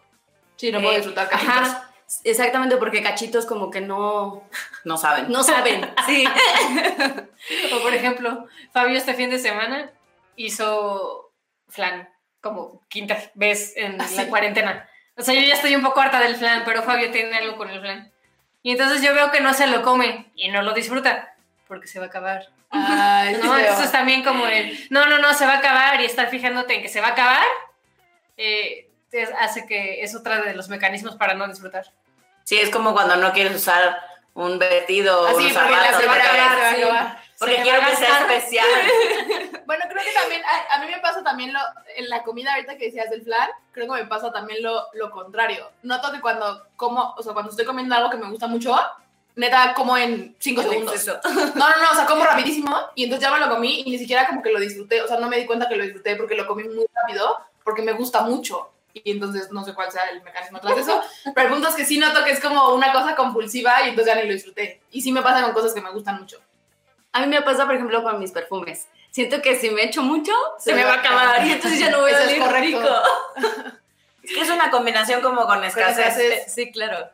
Sí, 0.56 0.70
no 0.72 0.80
puedo 0.80 0.92
eh, 0.92 0.96
disfrutar 0.96 1.28
cachitos. 1.28 1.54
ajá, 1.54 1.90
exactamente 2.24 2.76
porque 2.76 3.02
cachitos 3.02 3.46
como 3.46 3.70
que 3.70 3.80
no, 3.80 4.42
No 4.84 4.96
saben. 4.98 5.30
no 5.30 5.42
saben. 5.44 5.88
Sí. 6.06 6.24
O 7.72 7.80
por 7.80 7.94
ejemplo, 7.94 8.46
Fabio 8.72 8.96
este 8.98 9.14
fin 9.14 9.30
de 9.30 9.38
semana 9.38 9.90
hizo 10.36 11.32
flan 11.68 12.08
como 12.42 12.80
quinta 12.88 13.16
vez 13.34 13.74
en 13.76 13.94
¿Ah, 14.00 14.04
la 14.16 14.22
sí? 14.24 14.26
cuarentena. 14.28 14.88
O 15.16 15.22
sea, 15.22 15.34
yo 15.34 15.40
ya 15.42 15.54
estoy 15.54 15.74
un 15.76 15.82
poco 15.82 16.00
harta 16.00 16.18
del 16.20 16.36
flan, 16.36 16.62
pero 16.64 16.82
Fabio 16.82 17.10
tiene 17.10 17.36
algo 17.36 17.56
con 17.56 17.68
el 17.70 17.80
flan. 17.80 18.12
Y 18.62 18.72
entonces 18.72 19.02
yo 19.02 19.14
veo 19.14 19.30
que 19.30 19.40
no 19.40 19.54
se 19.54 19.66
lo 19.66 19.82
come 19.82 20.30
y 20.34 20.48
no 20.48 20.62
lo 20.62 20.72
disfruta 20.72 21.34
porque 21.66 21.86
se 21.86 21.98
va 21.98 22.06
a 22.06 22.08
acabar. 22.08 22.48
Ay, 22.70 23.34
¿no? 23.42 23.50
veo. 23.52 23.58
Entonces 23.58 23.90
también 23.92 24.22
como 24.22 24.46
el, 24.46 24.86
no, 24.90 25.06
no, 25.06 25.18
no, 25.18 25.32
se 25.34 25.46
va 25.46 25.54
a 25.54 25.58
acabar 25.58 26.00
y 26.00 26.04
estar 26.04 26.28
fijándote 26.28 26.74
en 26.74 26.82
que 26.82 26.88
se 26.88 27.00
va 27.00 27.08
a 27.08 27.12
acabar, 27.12 27.44
eh, 28.36 28.88
es- 29.12 29.30
hace 29.40 29.66
que 29.66 30.02
es 30.02 30.14
otra 30.14 30.40
de 30.42 30.54
los 30.54 30.68
mecanismos 30.68 31.16
para 31.16 31.34
no 31.34 31.48
disfrutar. 31.48 31.86
Sí, 32.44 32.58
es 32.58 32.70
como 32.70 32.92
cuando 32.92 33.16
no 33.16 33.32
quieres 33.32 33.54
usar 33.54 33.98
un 34.34 34.58
vestido 34.58 35.22
o 35.22 35.26
Así, 35.26 35.36
unos 35.38 35.52
porque 35.52 35.70
la 35.70 35.76
zapatos, 35.78 36.00
se 36.00 36.06
va 36.06 36.12
a 36.12 36.16
porque- 36.16 36.28
acabar, 36.30 36.50
se 36.56 36.60
va 36.60 36.68
a 36.70 36.74
sí. 36.74 36.82
acabar. 36.82 37.22
Porque 37.40 37.56
Se 37.56 37.62
quiero 37.62 37.80
que 37.80 37.96
sea 37.96 38.20
especial. 38.20 38.66
Bueno, 39.66 39.84
creo 39.88 40.02
que 40.02 40.12
también, 40.12 40.42
a, 40.44 40.74
a 40.74 40.84
mí 40.84 40.90
me 40.90 40.98
pasa 40.98 41.22
también 41.22 41.52
lo, 41.52 41.60
en 41.96 42.08
la 42.08 42.24
comida 42.24 42.54
ahorita 42.54 42.76
que 42.76 42.86
decías 42.86 43.08
del 43.08 43.22
flan, 43.22 43.48
creo 43.70 43.86
que 43.86 44.02
me 44.02 44.08
pasa 44.08 44.32
también 44.32 44.64
lo, 44.64 44.86
lo 44.94 45.12
contrario. 45.12 45.70
Noto 45.84 46.10
que 46.10 46.20
cuando 46.20 46.66
como, 46.74 47.14
o 47.16 47.22
sea, 47.22 47.32
cuando 47.32 47.50
estoy 47.50 47.64
comiendo 47.64 47.94
algo 47.94 48.10
que 48.10 48.16
me 48.16 48.28
gusta 48.28 48.48
mucho, 48.48 48.76
neta 49.36 49.72
como 49.74 49.96
en 49.96 50.34
cinco 50.40 50.62
segundos. 50.62 51.06
No, 51.06 51.70
no, 51.70 51.76
no, 51.82 51.90
o 51.92 51.94
sea, 51.94 52.04
como 52.06 52.24
rapidísimo 52.24 52.76
y 52.96 53.04
entonces 53.04 53.28
ya 53.28 53.32
me 53.32 53.40
lo 53.40 53.48
comí 53.48 53.82
y 53.86 53.90
ni 53.90 53.98
siquiera 53.98 54.26
como 54.26 54.42
que 54.42 54.50
lo 54.50 54.58
disfruté, 54.58 55.00
o 55.02 55.08
sea, 55.08 55.18
no 55.18 55.28
me 55.28 55.38
di 55.38 55.46
cuenta 55.46 55.68
que 55.68 55.76
lo 55.76 55.84
disfruté 55.84 56.16
porque 56.16 56.34
lo 56.34 56.46
comí 56.46 56.64
muy 56.64 56.86
rápido, 56.92 57.38
porque 57.64 57.82
me 57.82 57.92
gusta 57.92 58.22
mucho. 58.22 58.70
Y 58.92 59.12
entonces 59.12 59.52
no 59.52 59.64
sé 59.64 59.72
cuál 59.72 59.92
sea 59.92 60.02
el 60.10 60.20
mecanismo 60.22 60.58
tras 60.58 60.74
de 60.74 60.82
eso, 60.82 61.00
pero 61.34 61.46
el 61.46 61.52
punto 61.52 61.68
es 61.68 61.76
que 61.76 61.84
sí 61.84 61.96
noto 61.96 62.24
que 62.24 62.32
es 62.32 62.40
como 62.40 62.74
una 62.74 62.92
cosa 62.92 63.14
compulsiva 63.14 63.82
y 63.84 63.90
entonces 63.90 64.12
ya 64.12 64.20
ni 64.20 64.26
lo 64.26 64.34
disfruté. 64.34 64.80
Y 64.90 65.00
sí 65.00 65.12
me 65.12 65.22
pasa 65.22 65.42
con 65.42 65.52
cosas 65.52 65.72
que 65.72 65.80
me 65.80 65.92
gustan 65.92 66.18
mucho. 66.18 66.40
A 67.12 67.20
mí 67.20 67.26
me 67.26 67.42
pasa, 67.42 67.66
por 67.66 67.74
ejemplo, 67.74 68.02
con 68.02 68.18
mis 68.18 68.30
perfumes. 68.32 68.88
Siento 69.10 69.42
que 69.42 69.56
si 69.56 69.70
me 69.70 69.82
echo 69.84 70.02
mucho, 70.02 70.32
se, 70.58 70.70
Se 70.70 70.76
me 70.76 70.84
va 70.84 70.94
a 70.94 70.98
acabar 70.98 71.44
y 71.46 71.52
entonces 71.52 71.80
ya 71.80 71.90
no 71.90 72.00
voy 72.00 72.12
a 72.12 72.18
correcto. 72.18 72.60
rico. 72.60 72.88
Es 74.22 74.34
que 74.36 74.40
es 74.42 74.50
una 74.50 74.70
combinación 74.70 75.22
como 75.22 75.44
con 75.46 75.64
escasez. 75.64 76.52
Sí, 76.52 76.70
claro. 76.70 77.10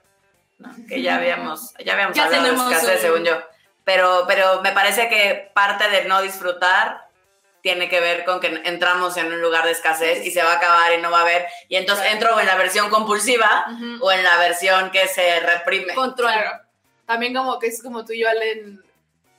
¿no? 0.58 0.70
que 0.88 1.00
ya 1.02 1.16
habíamos, 1.16 1.72
ya 1.84 1.92
habíamos 1.94 2.16
Ya 2.16 2.24
hablado 2.24 2.44
de 2.44 2.50
escasez, 2.54 2.94
un- 2.96 3.00
según 3.00 3.24
yo. 3.24 3.38
Pero, 3.84 4.24
pero 4.26 4.60
me 4.62 4.72
parece 4.72 5.08
que 5.08 5.50
parte 5.54 5.88
de 5.88 6.04
no 6.06 6.20
disfrutar 6.20 7.06
tiene 7.62 7.88
que 7.88 8.00
ver 8.00 8.24
con 8.24 8.40
que 8.40 8.60
entramos 8.64 9.16
en 9.16 9.32
un 9.32 9.40
lugar 9.40 9.64
de 9.64 9.70
escasez 9.70 10.26
y 10.26 10.30
se 10.30 10.42
va 10.42 10.52
a 10.52 10.56
acabar 10.56 10.92
y 10.92 11.00
no 11.00 11.10
va 11.10 11.18
a 11.20 11.22
haber. 11.22 11.46
Y 11.68 11.76
entonces 11.76 12.04
Claro. 12.04 12.18
entro 12.18 12.40
en 12.40 12.46
la 12.46 12.56
versión 12.56 12.90
compulsiva 12.90 13.64
Ujú. 13.72 14.04
o 14.04 14.12
en 14.12 14.22
la 14.24 14.36
versión 14.38 14.90
que 14.90 15.06
se 15.08 15.40
reprime. 15.40 15.94
Control. 15.94 16.32
Claro. 16.32 16.50
También 17.06 17.32
como 17.34 17.58
que 17.58 17.68
es 17.68 17.82
como 17.82 18.04
tú 18.04 18.12
y 18.12 18.20
yo, 18.20 18.28
Allen, 18.28 18.82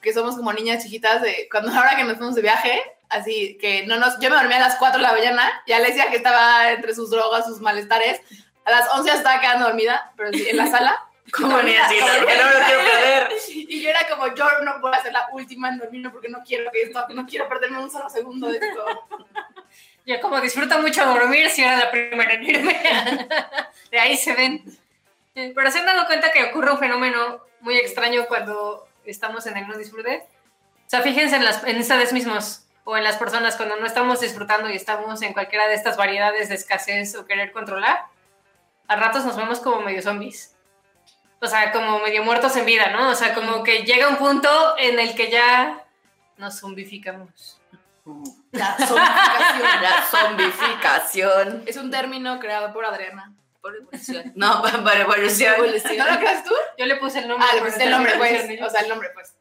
que 0.07 0.13
somos 0.13 0.37
como 0.37 0.53
niñas 0.53 0.81
chiquitas 0.81 1.21
de 1.21 1.49
cuando 1.51 1.69
ahora 1.77 1.97
que 1.97 2.05
nos 2.05 2.15
fuimos 2.15 2.35
de 2.35 2.41
viaje, 2.41 2.81
así 3.09 3.57
que 3.59 3.85
no 3.85 3.97
nos, 3.97 4.17
yo 4.19 4.29
me 4.29 4.37
dormía 4.37 4.55
a 4.55 4.61
las 4.61 4.75
4 4.75 4.97
de 4.97 5.03
la 5.03 5.11
mañana, 5.11 5.61
ya 5.67 5.79
le 5.79 5.87
decía 5.87 6.09
que 6.09 6.15
estaba 6.15 6.71
entre 6.71 6.95
sus 6.95 7.09
drogas, 7.09 7.45
sus 7.45 7.59
malestares, 7.59 8.21
a 8.63 8.71
las 8.71 8.89
11 8.89 9.09
ya 9.09 9.15
estaba 9.15 9.41
quedando 9.41 9.65
dormida, 9.65 10.13
pero 10.15 10.29
en 10.33 10.57
la 10.57 10.67
sala. 10.67 11.03
Como 11.31 11.61
ni 11.61 11.75
así, 11.75 11.97
porque 11.99 12.37
no 12.37 12.49
lo 12.49 12.65
quiero 12.65 12.81
perder. 12.83 13.29
Y 13.49 13.81
yo 13.81 13.89
era 13.89 14.07
como, 14.07 14.33
yo 14.33 14.45
no 14.63 14.79
puedo 14.79 14.93
ser 15.01 15.11
la 15.11 15.27
última 15.33 15.67
en 15.67 15.77
dormirme 15.77 16.09
porque 16.09 16.29
no 16.29 16.41
quiero 16.41 16.71
que 16.71 16.83
esto, 16.83 17.05
no 17.09 17.25
quiero 17.25 17.49
perderme 17.49 17.79
un 17.79 17.91
solo 17.91 18.09
segundo 18.09 18.47
de 18.47 18.59
esto. 18.59 18.85
Yo 20.05 20.21
como 20.21 20.39
disfruto 20.39 20.79
mucho 20.79 21.05
dormir, 21.05 21.49
si 21.49 21.63
era 21.63 21.75
la 21.75 21.91
primera 21.91 22.33
en 22.33 22.43
irme. 22.43 23.27
De 23.91 23.99
ahí 23.99 24.15
se 24.15 24.33
ven. 24.35 24.63
Eh, 25.35 25.51
Pero 25.53 25.69
se 25.69 25.79
han 25.79 25.85
dado 25.85 26.07
cuenta 26.07 26.31
que 26.31 26.45
ocurre 26.45 26.71
un 26.71 26.79
fenómeno 26.79 27.41
muy 27.59 27.77
extraño 27.77 28.25
cuando 28.27 28.86
estamos 29.11 29.45
en 29.47 29.57
el 29.57 29.67
no 29.67 29.77
disfrute. 29.77 30.27
O 30.85 30.89
sea, 30.89 31.01
fíjense 31.01 31.35
en, 31.35 31.43
las, 31.43 31.63
en 31.63 31.79
ustedes 31.79 32.13
mismos 32.13 32.63
o 32.83 32.95
en 32.95 33.03
las 33.03 33.17
personas 33.17 33.57
cuando 33.57 33.75
no 33.75 33.85
estamos 33.85 34.21
disfrutando 34.21 34.69
y 34.69 34.75
estamos 34.75 35.21
en 35.21 35.33
cualquiera 35.33 35.67
de 35.67 35.73
estas 35.73 35.97
variedades 35.97 36.49
de 36.49 36.55
escasez 36.55 37.15
o 37.15 37.25
querer 37.25 37.51
controlar. 37.51 38.05
A 38.87 38.95
ratos 38.95 39.25
nos 39.25 39.35
vemos 39.35 39.59
como 39.59 39.81
medio 39.81 40.01
zombies. 40.01 40.55
O 41.41 41.47
sea, 41.47 41.71
como 41.71 41.99
medio 41.99 42.23
muertos 42.23 42.55
en 42.55 42.65
vida, 42.65 42.89
¿no? 42.91 43.09
O 43.09 43.15
sea, 43.15 43.33
como 43.33 43.61
que 43.63 43.79
llega 43.79 44.07
un 44.07 44.15
punto 44.15 44.49
en 44.77 44.99
el 44.99 45.15
que 45.15 45.29
ya 45.29 45.85
nos 46.37 46.59
zombificamos. 46.59 47.59
La 48.51 48.77
zombificación. 48.77 49.81
La 49.81 50.03
zombificación. 50.09 51.63
Es 51.65 51.75
un 51.75 51.91
término 51.91 52.39
creado 52.39 52.71
por 52.71 52.85
Adriana. 52.85 53.33
Por 53.67 53.75
evolución. 53.75 54.31
No, 54.35 54.61
por 54.61 54.95
evolución. 54.95 55.55
¿No 55.57 56.11
lo 56.11 56.19
creas 56.19 56.43
tú? 56.45 56.53
Yo 56.77 56.85
le 56.85 56.95
puse 56.95 57.19
el 57.19 57.27
nombre. 57.27 57.45
Ah, 57.51 57.55
le 57.55 57.83
el 57.83 57.91
nombre, 57.91 58.13
pues. 58.17 58.61
O 58.61 58.69
sea, 58.69 58.81
el 58.81 58.87
nombre, 58.87 59.09
pues. 59.13 59.35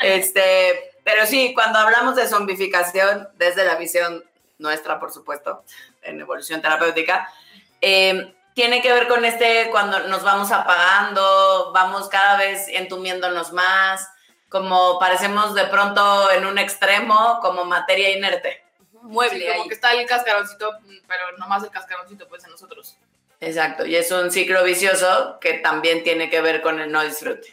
Este, 0.00 0.98
pero 1.04 1.24
sí, 1.26 1.54
cuando 1.54 1.78
hablamos 1.78 2.16
de 2.16 2.26
zombificación, 2.26 3.28
desde 3.34 3.64
la 3.64 3.76
visión 3.76 4.24
nuestra, 4.58 4.98
por 4.98 5.12
supuesto, 5.12 5.62
en 6.02 6.20
evolución 6.20 6.60
terapéutica, 6.60 7.32
eh, 7.80 8.34
tiene 8.54 8.82
que 8.82 8.92
ver 8.92 9.06
con 9.06 9.24
este 9.24 9.68
cuando 9.70 10.00
nos 10.08 10.24
vamos 10.24 10.50
apagando, 10.50 11.70
vamos 11.72 12.08
cada 12.08 12.36
vez 12.36 12.66
entumiéndonos 12.66 13.52
más, 13.52 14.08
como 14.48 14.98
parecemos 14.98 15.54
de 15.54 15.66
pronto 15.66 16.32
en 16.32 16.46
un 16.46 16.58
extremo, 16.58 17.38
como 17.42 17.64
materia 17.64 18.10
inerte. 18.10 18.61
Mueble 19.02 19.40
Sí, 19.40 19.46
como 19.50 19.62
ahí. 19.62 19.68
que 19.68 19.74
está 19.74 19.92
el 19.92 20.06
cascaroncito, 20.06 20.70
pero 21.08 21.36
nomás 21.38 21.62
el 21.64 21.70
cascaroncito, 21.70 22.26
pues, 22.28 22.44
en 22.44 22.50
nosotros. 22.50 22.96
Exacto, 23.40 23.84
y 23.84 23.96
es 23.96 24.10
un 24.12 24.30
ciclo 24.30 24.62
vicioso 24.62 25.38
que 25.40 25.54
también 25.54 26.04
tiene 26.04 26.30
que 26.30 26.40
ver 26.40 26.62
con 26.62 26.78
el 26.80 26.90
no 26.92 27.02
disfrute. 27.02 27.52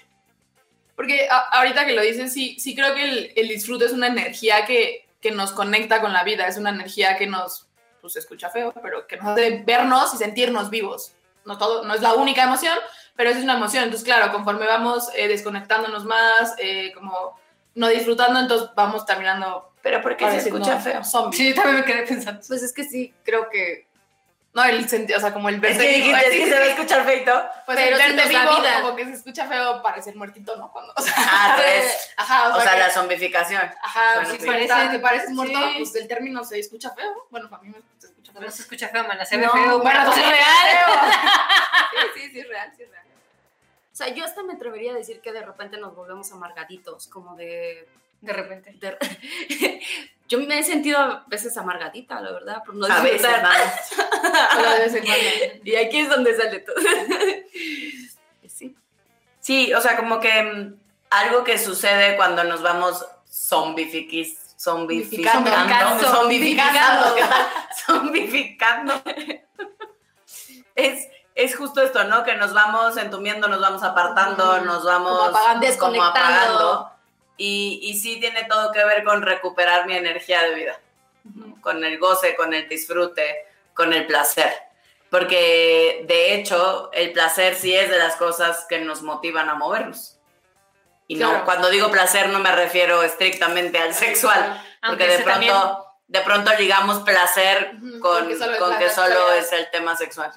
Porque 0.96 1.28
a- 1.30 1.50
ahorita 1.58 1.86
que 1.86 1.94
lo 1.94 2.02
dices, 2.02 2.34
sí, 2.34 2.60
sí 2.60 2.76
creo 2.76 2.94
que 2.94 3.04
el, 3.04 3.34
el 3.36 3.48
disfrute 3.48 3.86
es 3.86 3.94
una 3.94 4.08
energía 4.08 4.66
que, 4.66 5.08
que 5.22 5.32
nos 5.32 5.52
conecta 5.52 6.02
con 6.02 6.14
la 6.14 6.24
vida, 6.24 6.48
es 6.48 6.58
una 6.58 6.70
energía 6.72 7.18
que 7.18 7.26
nos, 7.26 7.68
pues 8.02 8.16
escucha 8.18 8.50
feo, 8.50 8.74
pero 8.82 9.08
que 9.08 9.18
nos 9.18 9.28
hace 9.28 9.64
vernos 9.66 10.14
y 10.14 10.18
sentirnos 10.18 10.70
vivos. 10.70 11.14
No, 11.46 11.58
todo, 11.58 11.84
no 11.86 11.94
es 11.96 12.02
la 12.02 12.14
única 12.14 12.44
emoción, 12.44 12.78
pero 13.16 13.30
es 13.30 13.38
una 13.38 13.54
emoción. 13.56 13.86
Entonces, 13.86 14.06
claro, 14.06 14.32
conforme 14.32 14.66
vamos 14.68 15.08
eh, 15.16 15.28
desconectándonos 15.30 16.04
más, 16.06 16.54
eh, 16.58 16.92
como 16.94 17.40
no 17.76 17.88
disfrutando, 17.88 18.40
entonces 18.40 18.70
vamos 18.76 19.06
terminando. 19.06 19.69
Pero 19.82 20.02
¿por 20.02 20.16
qué 20.18 20.30
se 20.32 20.38
escucha 20.38 20.80
feo? 20.80 21.04
Zombie. 21.04 21.38
Sí, 21.38 21.50
yo 21.50 21.56
también 21.56 21.78
me 21.78 21.86
quedé 21.86 22.04
pensando. 22.04 22.42
Pues 22.48 22.62
es 22.64 22.74
que 22.74 22.84
sí, 22.84 23.14
creo 23.24 23.50
que. 23.50 23.88
No, 24.52 24.64
el 24.66 24.90
sentido, 24.90 25.20
o 25.20 25.22
sea, 25.22 25.32
como 25.32 25.48
el 25.48 25.64
Es 25.64 25.78
que 25.78 25.88
vivo, 25.88 26.08
dijiste, 26.18 26.26
es 26.28 26.32
que 26.32 26.46
se 26.50 26.60
va 26.60 26.66
a 26.66 26.70
escuchar 26.70 27.06
feito. 27.06 27.32
Pues 27.68 27.78
Pero 27.78 27.96
el 27.98 28.16
verte 28.16 28.30
vivo, 28.30 28.58
vida. 28.60 28.82
como 28.82 28.96
que 28.96 29.06
se 29.06 29.14
escucha 29.14 29.48
feo 29.48 29.82
parecer 29.84 30.16
muertito, 30.16 30.56
¿no? 30.58 30.72
Cuando, 30.72 30.92
o 30.98 31.02
sea, 31.02 31.14
Ah, 31.18 31.54
pues, 31.58 32.10
ajá, 32.18 32.58
o 32.58 32.60
sea, 32.62 32.74
que- 32.74 32.80
la 32.80 32.90
zombificación. 32.90 33.62
Ajá, 33.82 34.26
si 34.26 34.40
sí. 34.40 34.48
parece, 34.48 34.90
que 34.92 35.00
pareces 35.00 35.30
muerto, 35.30 35.54
Sí. 35.60 35.76
pues 35.78 35.96
el 35.98 36.08
término 36.08 36.44
se 36.44 36.58
escucha 36.60 36.90
feo. 36.96 37.28
Bueno, 37.30 37.48
para 37.48 37.62
mí 37.62 37.70
me 37.70 37.76
se 38.00 38.08
escucha 38.08 38.32
feo. 38.34 38.42
No 38.42 38.50
se 38.52 38.62
escucha 38.64 38.88
feo, 38.90 39.04
mana, 39.08 39.24
se 39.24 39.38
ve 39.38 39.46
No, 39.46 39.52
feo. 39.52 39.80
Bueno, 39.80 40.00
pues 40.06 40.18
es 40.18 40.24
real. 40.30 41.12
Sí, 42.16 42.22
sí, 42.22 42.30
sí, 42.32 42.40
es 42.40 42.48
real, 42.48 42.74
sí 42.76 42.84
es 42.84 42.90
real. 42.92 43.06
O 43.92 43.96
sea, 43.96 44.08
yo 44.10 44.24
hasta 44.26 44.42
me 44.44 44.54
atrevería 44.54 44.94
a 44.94 44.96
decir 44.96 45.22
que 45.22 45.32
de 45.32 45.42
repente 45.44 45.78
nos 45.78 45.96
volvemos 45.96 46.32
amargaditos, 46.32 47.08
como 47.08 47.36
de. 47.36 47.88
De 48.22 48.34
repente. 48.34 48.76
de- 48.80 49.82
yo 50.28 50.40
me 50.40 50.60
he 50.60 50.64
sentido 50.64 51.00
a 51.00 51.24
veces 51.28 51.58
amargadita, 51.58 52.20
la 52.22 52.32
verdad, 52.32 52.64
por 52.64 52.76
no 52.76 52.86
A 52.86 53.00
disfrutar. 53.02 53.42
cuando. 54.58 55.62
Y 55.64 55.76
aquí 55.76 56.00
es 56.00 56.10
donde 56.10 56.36
sale 56.36 56.60
todo. 56.60 56.76
sí. 58.48 58.76
Sí, 59.40 59.74
o 59.74 59.82
sea, 59.82 59.96
como 59.98 60.20
que 60.20 60.44
mm, 60.44 60.76
algo 61.12 61.44
que 61.44 61.58
sucede 61.58 62.16
cuando 62.16 62.44
nos 62.44 62.62
vamos 62.62 63.06
zombifiquis, 63.28 64.56
zombificando, 64.60 65.50
Zombificando. 65.50 66.08
zombificando, 66.08 67.16
¿qué 67.16 67.22
tal? 67.22 67.48
Zombificando. 67.86 69.02
es, 70.76 71.08
es 71.36 71.56
justo 71.56 71.82
esto, 71.82 72.04
¿no? 72.04 72.24
Que 72.24 72.36
nos 72.36 72.54
vamos 72.54 72.98
entumiendo, 72.98 73.48
nos 73.48 73.62
vamos 73.62 73.82
apartando, 73.84 74.60
nos 74.62 74.84
vamos 74.84 75.12
Como 75.18 75.24
apagando. 75.30 75.54
como 75.54 75.62
Desconectando. 75.68 76.10
apagando. 76.12 76.92
Y, 77.42 77.80
y 77.84 77.98
sí 77.98 78.20
tiene 78.20 78.44
todo 78.44 78.74
que 78.74 78.84
ver 78.84 79.06
con 79.06 79.22
recuperar 79.22 79.88
mi 79.88 79.96
energía 79.96 80.44
de 80.44 80.56
vida, 80.56 80.78
¿no? 81.24 81.60
con 81.62 81.82
el 81.86 81.98
goce, 81.98 82.36
con 82.36 82.54
el 82.54 82.68
disfrute, 82.68 83.46
con 83.74 83.94
el 83.94 84.06
placer. 84.06 84.54
Porque 85.10 86.04
de 86.06 86.36
hecho 86.36 86.90
el 86.92 87.14
placer 87.14 87.56
sí 87.56 87.74
es 87.74 87.90
de 87.90 87.98
las 87.98 88.18
cosas 88.18 88.66
que 88.68 88.80
nos 88.80 89.02
motivan 89.04 89.50
a 89.50 89.56
movernos. 89.56 90.18
Y 91.08 91.16
no, 91.16 91.30
Claro. 91.30 91.46
cuando 91.46 91.70
digo 91.70 91.90
placer 91.90 92.28
no 92.28 92.40
me 92.40 92.52
refiero 92.52 93.04
estrictamente 93.04 93.80
al 93.80 93.94
sexual, 93.96 94.62
porque 94.86 95.08
de 95.08 95.20
pronto, 95.20 95.32
también. 95.32 95.56
de 96.10 96.22
pronto 96.22 96.52
ligamos 96.60 97.00
placer 97.04 97.72
con, 98.02 98.38
solo 98.38 98.58
con 98.60 98.78
que 98.78 98.90
solo 98.90 99.32
es 99.32 99.52
el 99.54 99.72
tema 99.72 99.96
sexual. 99.96 100.32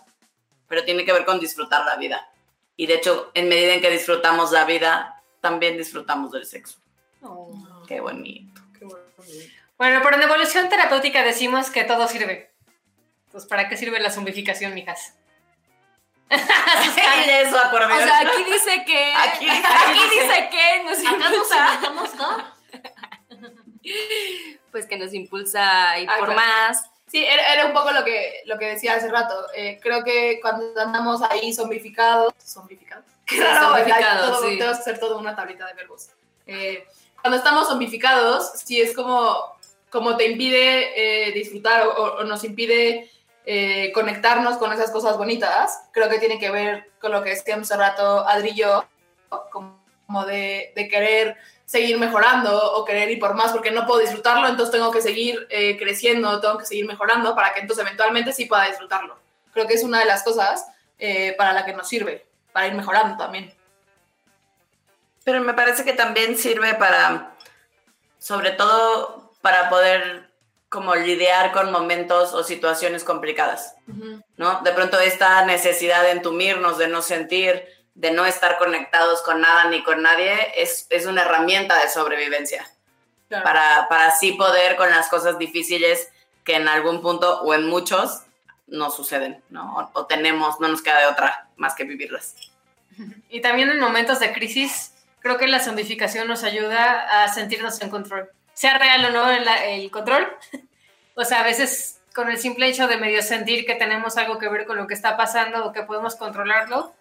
Pero 0.68 0.84
tiene 0.84 1.04
que 1.04 1.12
ver 1.12 1.24
con 1.24 1.40
disfrutar 1.40 1.84
la 1.84 1.96
vida. 1.96 2.30
Y 2.76 2.86
de 2.86 2.94
hecho, 2.94 3.32
en 3.34 3.48
medida 3.48 3.74
en 3.74 3.80
que 3.82 3.90
disfrutamos 3.90 4.52
la 4.52 4.64
vida, 4.64 5.20
también 5.40 5.76
disfrutamos 5.76 6.30
del 6.30 6.46
sexo. 6.46 6.78
Qué 7.86 8.00
bonito. 8.00 8.60
Bueno, 9.78 10.00
pero 10.02 10.16
en 10.16 10.22
evolución 10.22 10.68
terapéutica 10.68 11.22
decimos 11.22 11.70
que 11.70 11.84
todo 11.84 12.06
sirve. 12.08 12.52
Entonces, 13.26 13.48
¿para 13.48 13.68
qué 13.68 13.76
sirve 13.76 13.98
la 14.00 14.10
zombificación, 14.10 14.74
mijas? 14.74 15.14
Eso, 16.30 17.58
acordeón. 17.58 17.92
O 17.92 17.96
sea, 17.98 18.20
aquí 18.20 18.44
dice 18.44 18.84
que. 18.86 19.12
Aquí- 19.14 19.48
Aquí, 19.48 20.00
dice 20.10 20.48
que 20.50 20.82
nos 20.84 20.98
nos 21.02 21.12
impulsa. 21.12 21.74
inventamos, 21.74 22.14
¿no? 22.16 22.52
Pues 24.70 24.86
que 24.86 24.96
nos 24.96 25.12
impulsa 25.12 25.90
a 25.90 25.98
ir 25.98 26.08
Ah, 26.08 26.16
por 26.18 26.32
claro. 26.32 26.40
más. 26.40 26.84
Sí, 27.08 27.22
era, 27.22 27.52
era 27.52 27.66
un 27.66 27.74
poco 27.74 27.90
lo 27.90 28.04
que, 28.04 28.40
lo 28.46 28.56
que 28.58 28.66
decía 28.68 28.94
hace 28.94 29.08
rato. 29.10 29.34
Eh, 29.54 29.78
creo 29.82 30.02
que 30.02 30.38
cuando 30.40 30.80
andamos 30.80 31.20
ahí 31.22 31.52
zombificados. 31.52 32.32
¿Zombificados? 32.42 33.04
Claro, 33.26 33.68
zombificados, 33.76 34.26
todo- 34.38 34.48
sí. 34.48 34.56
Tenemos 34.58 34.76
que 34.78 34.82
hacer 34.82 34.98
toda 34.98 35.16
una 35.18 35.36
tablita 35.36 35.66
de 35.66 35.74
verbos. 35.74 36.08
Eh, 36.46 36.86
cuando 37.22 37.38
estamos 37.38 37.68
zombificados, 37.68 38.50
sí 38.64 38.80
es 38.80 38.94
como, 38.94 39.56
como 39.90 40.16
te 40.16 40.26
impide 40.26 41.28
eh, 41.28 41.32
disfrutar 41.32 41.86
o, 41.86 42.24
nos 42.24 42.42
impide 42.42 43.10
eh, 43.46 43.92
conectarnos 43.92 44.58
con 44.58 44.72
esas 44.72 44.90
cosas 44.90 45.16
bonitas. 45.16 45.84
Creo 45.92 46.08
que 46.08 46.18
tiene 46.18 46.40
que 46.40 46.50
ver 46.50 46.90
con 47.00 47.12
lo 47.12 47.22
que 47.22 47.30
decíamos 47.30 47.70
hace 47.70 47.80
rato 47.80 48.26
Adri 48.26 48.50
y 48.50 48.54
yo, 48.56 48.84
como 49.50 50.26
de, 50.26 50.72
querer 50.90 51.36
seguir 51.64 51.96
mejorando 51.96 52.72
o 52.74 52.84
querer 52.84 53.08
ir 53.08 53.20
por 53.20 53.34
más 53.34 53.52
porque 53.52 53.70
no 53.70 53.86
puedo 53.86 54.00
disfrutarlo, 54.00 54.48
entonces 54.48 54.72
tengo 54.72 54.90
que 54.90 55.00
seguir 55.00 55.46
eh, 55.48 55.78
creciendo, 55.78 56.40
tengo 56.40 56.58
que 56.58 56.66
seguir 56.66 56.86
mejorando 56.86 57.36
para 57.36 57.54
que 57.54 57.60
entonces 57.60 57.86
eventualmente 57.86 58.32
sí 58.32 58.46
pueda 58.46 58.66
disfrutarlo. 58.66 59.16
Creo 59.52 59.68
que 59.68 59.74
es 59.74 59.84
una 59.84 60.00
de 60.00 60.06
las 60.06 60.24
cosas 60.24 60.66
para 61.36 61.52
la 61.52 61.64
que 61.64 61.72
nos 61.72 61.88
sirve, 61.88 62.24
para 62.52 62.68
ir 62.68 62.74
mejorando 62.74 63.16
también. 63.16 63.52
Pero 65.24 65.40
me 65.40 65.54
parece 65.54 65.84
que 65.84 65.92
también 65.92 66.36
sirve 66.36 66.74
para, 66.74 67.36
sobre 68.18 68.50
todo 68.50 69.32
para 69.40 69.68
poder 69.68 70.30
como 70.68 70.94
lidiar 70.94 71.52
con 71.52 71.70
momentos 71.70 72.32
o 72.32 72.42
situaciones 72.42 73.04
complicadas, 73.04 73.74
¿no? 74.38 74.62
De 74.62 74.72
pronto 74.72 74.98
esta 74.98 75.44
necesidad 75.44 76.02
de 76.02 76.12
entumirnos, 76.12 76.78
de 76.78 76.88
no 76.88 77.02
sentir, 77.02 77.62
de 77.94 78.10
no 78.10 78.24
estar 78.24 78.56
conectados 78.56 79.20
con 79.20 79.42
nada 79.42 79.66
ni 79.66 79.82
con 79.82 80.02
nadie, 80.02 80.34
es, 80.56 80.86
es 80.88 81.04
una 81.04 81.22
herramienta 81.22 81.78
de 81.78 81.90
sobrevivencia. 81.90 82.66
Claro. 83.28 83.44
Para, 83.44 83.86
para 83.88 84.06
así 84.06 84.32
poder 84.32 84.76
con 84.76 84.90
las 84.90 85.08
cosas 85.08 85.38
difíciles 85.38 86.08
que 86.42 86.56
en 86.56 86.68
algún 86.68 87.02
punto 87.02 87.42
o 87.42 87.52
en 87.52 87.66
muchos 87.66 88.22
nos 88.66 88.96
suceden, 88.96 89.42
¿no? 89.50 89.76
O, 89.76 90.00
o 90.00 90.06
tenemos, 90.06 90.58
no 90.58 90.68
nos 90.68 90.80
queda 90.80 91.00
de 91.00 91.06
otra 91.06 91.48
más 91.56 91.74
que 91.74 91.84
vivirlas. 91.84 92.34
Y 93.28 93.40
también 93.40 93.70
en 93.70 93.80
momentos 93.80 94.20
de 94.20 94.32
crisis, 94.32 94.92
creo 95.22 95.38
que 95.38 95.46
la 95.46 95.60
zombificación 95.60 96.28
nos 96.28 96.44
ayuda 96.44 97.24
a 97.24 97.28
sentirnos 97.28 97.80
en 97.80 97.90
control. 97.90 98.30
Sea 98.54 98.78
real 98.78 99.04
o 99.06 99.10
no 99.10 99.30
el, 99.30 99.46
el 99.48 99.90
control. 99.90 100.26
o 101.14 101.24
sea, 101.24 101.40
a 101.40 101.44
veces 101.44 102.00
con 102.14 102.30
el 102.30 102.38
simple 102.38 102.68
hecho 102.68 102.88
de 102.88 102.96
medio 102.96 103.22
sentir 103.22 103.64
que 103.64 103.74
tenemos 103.74 104.16
algo 104.18 104.38
que 104.38 104.48
ver 104.48 104.66
con 104.66 104.76
lo 104.76 104.86
que 104.86 104.94
está 104.94 105.16
pasando 105.16 105.64
o 105.64 105.72
que 105.72 105.82
podemos 105.82 106.16
controlarlo, 106.16 106.92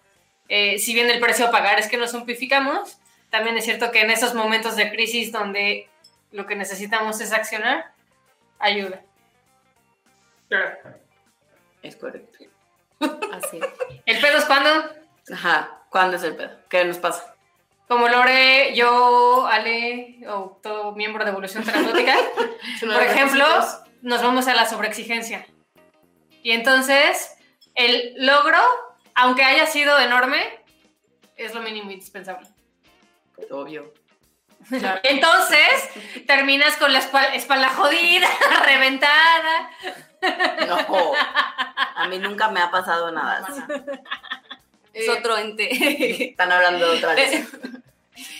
eh, 0.48 0.80
si 0.80 0.94
bien 0.94 1.10
el 1.10 1.20
precio 1.20 1.48
a 1.48 1.51
pagar 1.51 1.80
es 1.80 1.88
que 1.88 1.98
nos 1.98 2.12
zombificamos, 2.12 2.98
también 3.30 3.58
es 3.58 3.66
cierto 3.66 3.92
que 3.92 4.01
en 4.01 4.12
esos 4.12 4.34
momentos 4.34 4.75
de 4.75 4.92
crisis 4.92 5.32
donde 5.32 5.90
lo 6.32 6.46
que 6.46 6.56
necesitamos 6.56 7.20
es 7.22 7.32
accionar, 7.34 7.92
ayuda. 8.60 9.01
Es 11.82 11.96
correcto. 11.96 12.40
Así. 13.00 13.60
¿El 14.06 14.20
pedo 14.20 14.38
es 14.38 14.46
cuando? 14.46 14.70
Ajá. 15.34 15.78
¿Cuándo 15.90 16.18
es 16.18 16.24
el 16.24 16.36
pedo? 16.36 16.51
¿Qué 16.70 16.86
nos 16.86 16.98
pasa? 16.98 17.36
Como 17.91 18.07
Lore, 18.07 18.74
yo, 18.74 19.45
Ale, 19.48 20.21
o 20.29 20.57
todo 20.63 20.93
miembro 20.93 21.25
de 21.25 21.31
Evolución 21.31 21.65
Terapéutica, 21.65 22.15
por 22.79 23.03
ejemplo, 23.03 23.45
nos 24.01 24.21
vamos 24.24 24.48
a 24.48 24.53
la 24.53 24.65
sobreexigencia. 24.65 25.45
Y 26.41 26.51
entonces, 26.51 27.36
el 27.75 28.13
logro, 28.15 28.57
aunque 29.13 29.43
haya 29.43 29.65
sido 29.65 30.00
enorme, 30.00 30.39
es 31.36 31.53
lo 31.53 31.60
mínimo 31.60 31.91
indispensable. 31.91 32.48
Obvio. 33.50 33.93
Entonces, 35.03 35.89
terminas 36.25 36.77
con 36.77 36.93
la 36.93 37.00
espal- 37.00 37.33
espalda 37.33 37.71
jodida, 37.71 38.29
reventada. 38.65 39.69
No. 40.65 41.13
A 41.95 42.07
mí 42.07 42.19
nunca 42.19 42.48
me 42.48 42.62
ha 42.62 42.71
pasado 42.71 43.12
nada. 43.12 43.45
así. 43.45 43.62
Es 44.93 45.07
Eh, 45.07 45.12
otro 45.12 45.38
ente. 45.38 45.69
Están 46.31 46.51
hablando 46.51 46.91
de 46.91 46.98
otra 46.98 47.13
vez. 47.15 47.48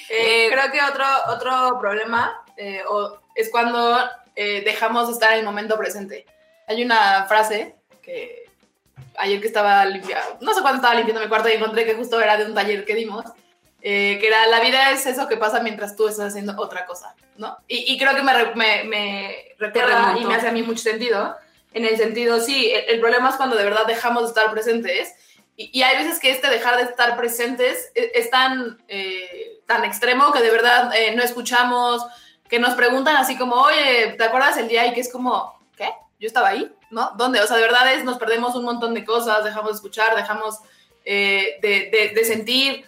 Eh, 0.10 0.50
creo 0.52 0.72
que 0.72 0.82
otro, 0.82 1.06
otro 1.30 1.80
problema 1.80 2.44
eh, 2.58 2.82
o- 2.90 3.18
es 3.36 3.50
cuando 3.50 3.98
eh, 4.36 4.62
dejamos 4.66 5.08
de 5.08 5.14
estar 5.14 5.32
en 5.34 5.40
el 5.40 5.46
momento 5.46 5.78
presente. 5.78 6.26
Hay 6.68 6.84
una 6.84 7.26
frase 7.26 7.76
que 8.02 8.44
ayer 9.18 9.40
que 9.40 9.48
estaba 9.48 9.86
limpiando, 9.86 10.38
no 10.42 10.54
sé 10.54 10.62
cuándo 10.62 10.78
estaba 10.78 10.96
limpiando 10.96 11.22
mi 11.22 11.28
cuarto 11.30 11.50
y 11.50 11.54
encontré 11.54 11.86
que 11.86 11.94
justo 11.96 12.20
era 12.20 12.38
de 12.38 12.46
un 12.46 12.54
taller 12.54 12.84
que 12.86 12.96
dimos, 12.96 13.26
eh, 13.82 14.18
que 14.20 14.28
era 14.28 14.46
la 14.48 14.60
vida 14.60 14.92
es 14.92 15.06
eso 15.06 15.28
que 15.28 15.38
pasa 15.38 15.62
mientras 15.62 15.96
tú 15.96 16.08
estás 16.08 16.28
haciendo 16.28 16.54
otra 16.58 16.86
cosa, 16.86 17.16
¿no? 17.38 17.58
Y, 17.68 17.94
y 17.94 17.98
creo 17.98 18.16
que 18.16 18.22
me, 18.24 18.34
me, 18.56 18.84
me 18.86 19.46
recuerda 19.58 20.16
y 20.20 20.26
me 20.26 20.36
hace 20.36 20.48
a 20.48 20.52
mí 20.52 20.62
mucho 20.64 20.84
sentido. 20.84 21.36
En 21.74 21.86
el 21.86 21.96
sentido, 21.98 22.40
sí, 22.42 22.70
el, 22.72 22.96
el 22.96 23.00
problema 23.00 23.30
es 23.30 23.36
cuando 23.38 23.56
de 23.56 23.64
verdad 23.64 23.86
dejamos 23.88 24.24
de 24.24 24.30
estar 24.30 24.52
presentes 24.52 25.14
y, 25.72 25.84
hay 25.84 25.98
veces 25.98 26.20
que 26.20 26.32
este 26.32 26.50
dejar 26.50 26.78
de 26.78 26.84
estar 26.84 27.16
presentes 27.18 27.92
es, 27.96 28.10
es 28.14 28.30
tan, 28.30 28.82
eh, 28.88 29.60
tan 29.66 29.84
extremo 29.84 30.32
que 30.32 30.42
de 30.42 30.50
verdad 30.50 30.94
eh, 30.96 31.16
no 31.16 31.24
escuchamos, 31.24 32.06
que 32.50 32.60
nos 32.60 32.74
preguntan 32.76 33.16
así 33.18 33.38
como, 33.38 33.56
oye, 33.56 34.16
¿te 34.18 34.24
acuerdas 34.24 34.58
el 34.58 34.68
día? 34.68 34.86
Y 34.88 34.94
que 34.94 35.02
es 35.02 35.12
como, 35.12 35.60
¿qué? 35.78 35.90
Yo 36.20 36.28
estaba 36.28 36.50
ahí, 36.50 36.72
¿no? 36.90 37.12
¿Dónde? 37.18 37.42
O 37.42 37.48
sea, 37.48 37.58
de 37.58 37.64
verdad 37.64 37.94
es, 37.94 38.04
nos 38.04 38.18
perdemos 38.18 38.56
un 38.56 38.66
montón 38.66 38.94
de 38.94 39.06
cosas, 39.06 39.44
dejamos 39.44 39.72
de 39.72 39.76
escuchar, 39.76 40.16
dejamos 40.16 40.60
eh, 41.06 41.58
de, 41.62 42.12
de- 42.14 42.26
sentir, 42.26 42.86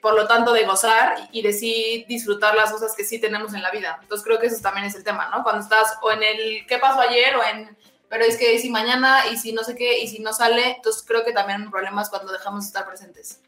por 0.00 0.14
lo 0.14 0.28
tanto 0.28 0.52
de 0.52 0.64
gozar 0.64 1.28
y 1.32 1.42
de 1.42 1.52
sí 1.52 2.04
disfrutar 2.08 2.54
las 2.54 2.70
cosas 2.70 2.94
que 2.96 3.04
sí 3.04 3.18
tenemos 3.20 3.52
en 3.52 3.62
la 3.62 3.70
vida. 3.70 3.98
Entonces 4.00 4.24
creo 4.24 4.38
que 4.38 4.46
eso 4.46 4.62
también 4.62 4.86
es 4.86 4.94
el 4.94 5.02
tema, 5.02 5.28
¿no? 5.28 5.42
Cuando 5.42 5.62
estás 5.62 5.98
o 6.02 6.12
en 6.12 6.22
el 6.22 6.66
¿qué 6.68 6.78
pasó 6.78 7.00
ayer? 7.00 7.34
o 7.36 7.42
en 7.42 7.76
pero 8.10 8.24
es 8.24 8.36
que 8.36 8.52
¿y 8.52 8.58
si 8.58 8.68
mañana 8.70 9.28
y 9.32 9.36
si 9.36 9.52
no 9.52 9.62
sé 9.62 9.76
qué 9.76 10.00
y 10.00 10.08
si 10.08 10.18
no 10.18 10.32
sale, 10.32 10.72
entonces 10.72 11.04
creo 11.06 11.24
que 11.24 11.32
también 11.32 11.62
un 11.62 11.70
problema 11.70 12.02
es 12.02 12.10
cuando 12.10 12.32
dejamos 12.32 12.64
de 12.64 12.66
estar 12.66 12.84
presentes. 12.84 13.40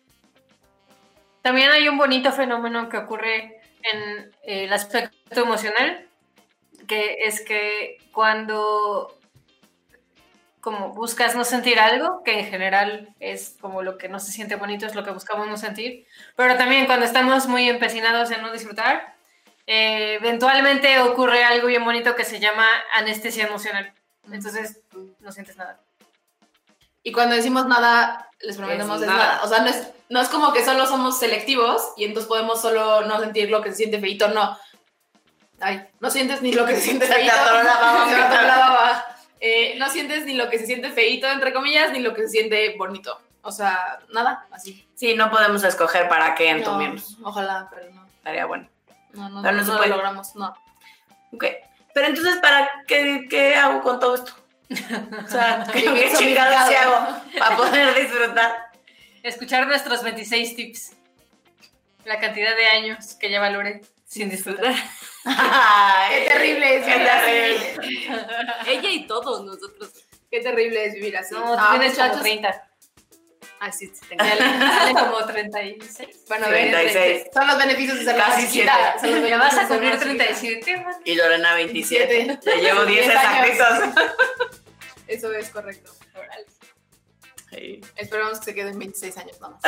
También 1.43 1.71
hay 1.71 1.89
un 1.89 1.99
bonito 1.99 2.31
fenómeno 2.31 2.89
que 2.89 2.97
ocurre 2.97 3.61
en 3.83 4.33
eh, 4.45 4.65
el 4.65 4.73
aspecto 4.73 5.43
emocional, 5.43 6.07
que 6.87 7.17
es 7.25 7.41
que 7.45 7.99
cuando 8.13 9.19
como 10.61 10.91
buscas 10.91 11.35
no 11.35 11.43
sentir 11.43 11.81
algo, 11.81 12.23
que 12.23 12.39
en 12.39 12.47
general 12.47 13.13
es 13.19 13.57
como 13.61 13.83
lo 13.83 13.99
que 13.99 14.09
no 14.09 14.21
se 14.21 14.31
siente 14.31 14.55
bonito, 14.55 14.87
es 14.87 14.95
lo 14.95 15.03
que 15.03 15.11
buscamos 15.11 15.49
no 15.49 15.57
sentir, 15.57 16.07
pero 16.37 16.57
también 16.57 16.87
cuando 16.87 17.05
estamos 17.05 17.49
muy 17.49 17.69
empecinados 17.69 18.31
en 18.31 18.43
no 18.43 18.53
disfrutar, 18.53 19.17
eh, 19.67 20.19
eventualmente 20.21 21.01
ocurre 21.01 21.43
algo 21.43 21.67
bien 21.67 21.85
bonito 21.85 22.15
que 22.15 22.25
se 22.25 22.39
llama 22.39 22.69
anestesia 22.95 23.49
emocional. 23.49 23.93
Entonces 24.31 24.81
tú 24.91 25.15
no 25.21 25.33
sientes 25.33 25.57
nada. 25.57 25.81
Y 27.03 27.11
cuando 27.13 27.35
decimos 27.35 27.67
nada, 27.67 28.31
les 28.41 28.57
prometemos 28.57 28.97
Es 28.97 29.03
es 29.03 29.09
nada. 29.09 29.27
nada. 29.27 29.43
O 29.43 29.49
sea, 29.49 29.61
no 29.61 29.67
es, 29.69 29.89
no 30.09 30.21
es 30.21 30.29
como 30.29 30.53
que 30.53 30.65
solo 30.65 30.87
somos 30.87 31.19
selectivos 31.19 31.83
y 31.97 32.05
entonces 32.05 32.29
podemos 32.29 32.61
solo 32.61 33.03
no 33.03 33.19
sentir 33.21 33.51
lo 33.51 33.61
que 33.63 33.71
se 33.71 33.77
siente 33.79 33.99
feito, 34.01 34.29
no. 34.29 34.57
Ay, 35.61 35.85
no 36.01 36.11
sientes 36.11 36.43
ni 36.43 36.53
lo 36.53 36.65
que 36.67 36.75
se 36.77 36.81
siente 36.83 37.07
feito. 37.07 37.33
Eh, 39.45 39.75
no 39.77 39.91
sientes 39.91 40.25
ni 40.25 40.35
lo 40.35 40.49
que 40.49 40.57
se 40.61 40.67
siente 40.67 40.89
feito, 40.93 41.27
entre 41.27 41.53
comillas, 41.53 41.91
ni 41.91 41.99
lo 41.99 42.15
que 42.15 42.23
se 42.23 42.29
siente 42.29 42.77
bonito. 42.79 43.21
O 43.43 43.51
sea, 43.51 43.99
nada, 44.13 44.47
así. 44.53 44.87
Sí, 44.95 45.15
no 45.17 45.33
podemos 45.33 45.65
escoger 45.65 46.09
para 46.09 46.37
qué 46.37 46.53
No, 46.53 46.59
entumimos. 46.59 47.17
ojalá, 47.25 47.69
pero 47.69 47.91
no. 47.93 48.07
Estaría 48.07 48.47
bueno. 48.47 48.69
No, 49.15 49.29
no, 49.29 49.43
Pero 49.43 49.57
no 49.57 49.65
no, 49.65 49.73
no 49.75 49.81
lo 49.81 49.87
logramos, 49.89 50.37
no. 50.37 50.55
Ok. 51.33 51.45
Pero 51.95 52.07
entonces, 52.09 52.37
¿para 52.37 52.71
qué, 52.87 53.27
qué 53.29 53.55
hago 53.55 53.83
con 53.83 54.01
todo 54.01 54.15
esto? 54.15 54.33
O 54.71 55.29
sea, 55.29 55.67
¿qué, 55.73 55.83
qué 55.83 56.13
chingados 56.17 56.69
se 56.69 56.77
hago 56.77 57.23
para 57.39 57.57
poder 57.57 57.95
disfrutar? 57.95 58.71
Escuchar 59.23 59.67
nuestros 59.67 60.03
26 60.03 60.57
tips. 60.57 60.93
La 62.05 62.19
cantidad 62.19 62.57
de 62.57 62.67
años 62.67 63.15
que 63.15 63.31
ya 63.31 63.41
valoré 63.41 63.83
sin 64.07 64.29
disfrutar. 64.29 64.75
Qué 66.11 66.27
terrible 66.29 66.77
es 66.77 66.87
vivir 66.87 67.09
así. 67.09 68.71
Ella 68.71 68.91
y 68.91 69.07
todos 69.07 69.45
nosotros. 69.45 69.91
Qué 70.31 70.41
terrible 70.41 70.85
es 70.85 70.95
vivir 70.95 71.17
así. 71.17 71.35
No, 71.35 71.55
ah, 71.57 71.73
tú 71.73 71.79
tienes 71.79 72.21
30. 72.21 72.72
Así 73.63 73.93
ah, 74.19 74.25
sí, 74.29 74.43
sale 74.59 74.93
como 74.93 75.25
36. 75.25 76.25
Bueno, 76.27 76.49
36. 76.49 76.97
Este, 76.97 77.31
son 77.33 77.47
los 77.47 77.59
beneficios 77.59 77.97
de 77.97 78.05
ser 78.05 78.17
la 78.17 78.27
más 78.27 78.41
chiquita. 78.41 78.97
Vas 79.39 79.57
a 79.57 79.69
cumplir 79.69 80.01
37, 80.01 80.77
man. 80.79 80.95
Y 81.05 81.15
Lorena 81.15 81.55
27. 81.55 82.39
Te 82.43 82.57
llevo 82.57 82.85
10 82.85 83.07
exactitos. 83.07 84.05
Eso 85.07 85.33
es 85.33 85.51
correcto. 85.51 85.93
Sí. 87.53 87.81
Esperamos 87.95 88.41
que 88.41 88.47
se 88.47 88.55
queden 88.57 88.77
26 88.81 89.17
años 89.19 89.41
nomás. 89.41 89.63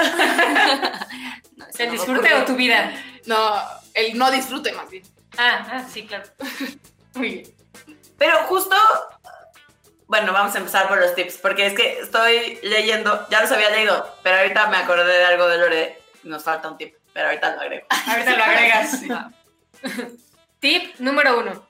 ¿El 1.78 1.86
no 1.86 1.92
disfrute 1.92 2.34
o 2.34 2.44
tu 2.46 2.56
vida? 2.56 3.00
No, 3.26 3.62
el 3.94 4.18
no 4.18 4.28
disfrute 4.32 4.72
más 4.72 4.90
bien. 4.90 5.04
Ah, 5.38 5.68
ah 5.70 5.86
sí, 5.88 6.04
claro. 6.04 6.24
Muy 7.14 7.30
bien. 7.30 7.54
Pero 8.18 8.38
justo 8.48 8.74
bueno, 10.06 10.32
vamos 10.32 10.54
a 10.54 10.58
empezar 10.58 10.86
por 10.88 10.98
los 10.98 11.14
tips, 11.14 11.38
porque 11.38 11.66
es 11.66 11.74
que 11.74 12.00
estoy 12.00 12.58
leyendo, 12.62 13.26
ya 13.30 13.40
los 13.40 13.50
había 13.50 13.70
leído, 13.70 14.16
pero 14.22 14.36
ahorita 14.36 14.68
me 14.68 14.76
acordé 14.76 15.18
de 15.18 15.24
algo 15.24 15.48
de 15.48 15.58
Lore, 15.58 15.98
nos 16.24 16.44
falta 16.44 16.68
un 16.68 16.76
tip, 16.76 16.94
pero 17.12 17.28
ahorita 17.28 17.54
lo 17.54 17.60
agrego. 17.62 17.86
Ahorita 18.08 18.36
lo 18.36 18.44
agregas. 18.44 19.00
Tip 20.60 20.98
número 20.98 21.38
uno. 21.38 21.66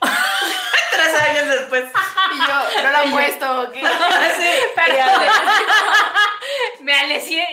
Tres 0.90 1.14
años 1.20 1.48
después. 1.48 1.84
Y 2.34 2.38
yo, 2.38 2.82
no 2.82 2.90
lo 2.90 2.98
han 2.98 3.10
puesto. 3.10 3.72
¿qué? 3.72 3.80
sí, 3.80 4.50
Perdón. 4.74 5.22
Me 6.80 6.92
alecié. 6.94 7.46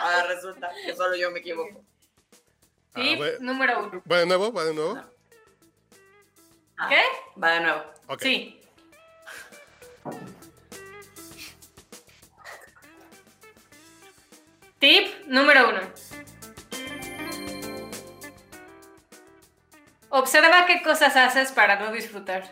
Ahora 0.00 0.24
resulta 0.26 0.70
que 0.84 0.96
solo 0.96 1.14
yo 1.14 1.30
me 1.30 1.38
equivoco. 1.38 1.84
Tip 2.94 3.14
Ah, 3.14 3.16
bueno. 3.16 3.36
número 3.40 3.84
uno. 3.84 4.02
¿Va 4.10 4.18
de 4.18 4.26
nuevo? 4.26 4.52
¿Va 4.52 4.64
de 4.64 4.74
nuevo? 4.74 5.00
Ah, 6.78 6.88
¿Qué? 6.88 7.00
Va 7.42 7.50
de 7.52 7.60
nuevo. 7.60 7.82
Ok. 8.08 8.22
Sí. 8.22 8.58
Tip 14.78 15.26
número 15.26 15.68
uno. 15.70 15.80
Observa 20.10 20.66
qué 20.66 20.82
cosas 20.82 21.16
haces 21.16 21.52
para 21.52 21.78
no 21.78 21.92
disfrutar. 21.92 22.50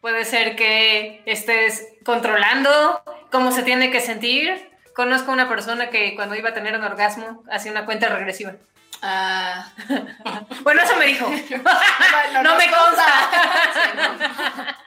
Puede 0.00 0.24
ser 0.24 0.56
que 0.56 1.22
estés 1.24 1.88
controlando 2.04 3.02
cómo 3.30 3.50
se 3.52 3.62
tiene 3.62 3.90
que 3.90 4.00
sentir. 4.00 4.70
Conozco 4.96 5.30
una 5.30 5.48
persona 5.48 5.90
que 5.90 6.14
cuando 6.16 6.34
iba 6.34 6.48
a 6.48 6.54
tener 6.54 6.74
un 6.74 6.82
orgasmo 6.82 7.44
hacía 7.50 7.70
una 7.70 7.84
cuenta 7.84 8.08
regresiva. 8.08 8.54
Ah, 9.02 9.70
Bueno, 10.62 10.82
eso 10.82 10.96
me 10.96 11.06
dijo. 11.06 11.28
no, 12.32 12.42
No 12.42 12.56
me 12.56 12.64
consta. 12.70 13.06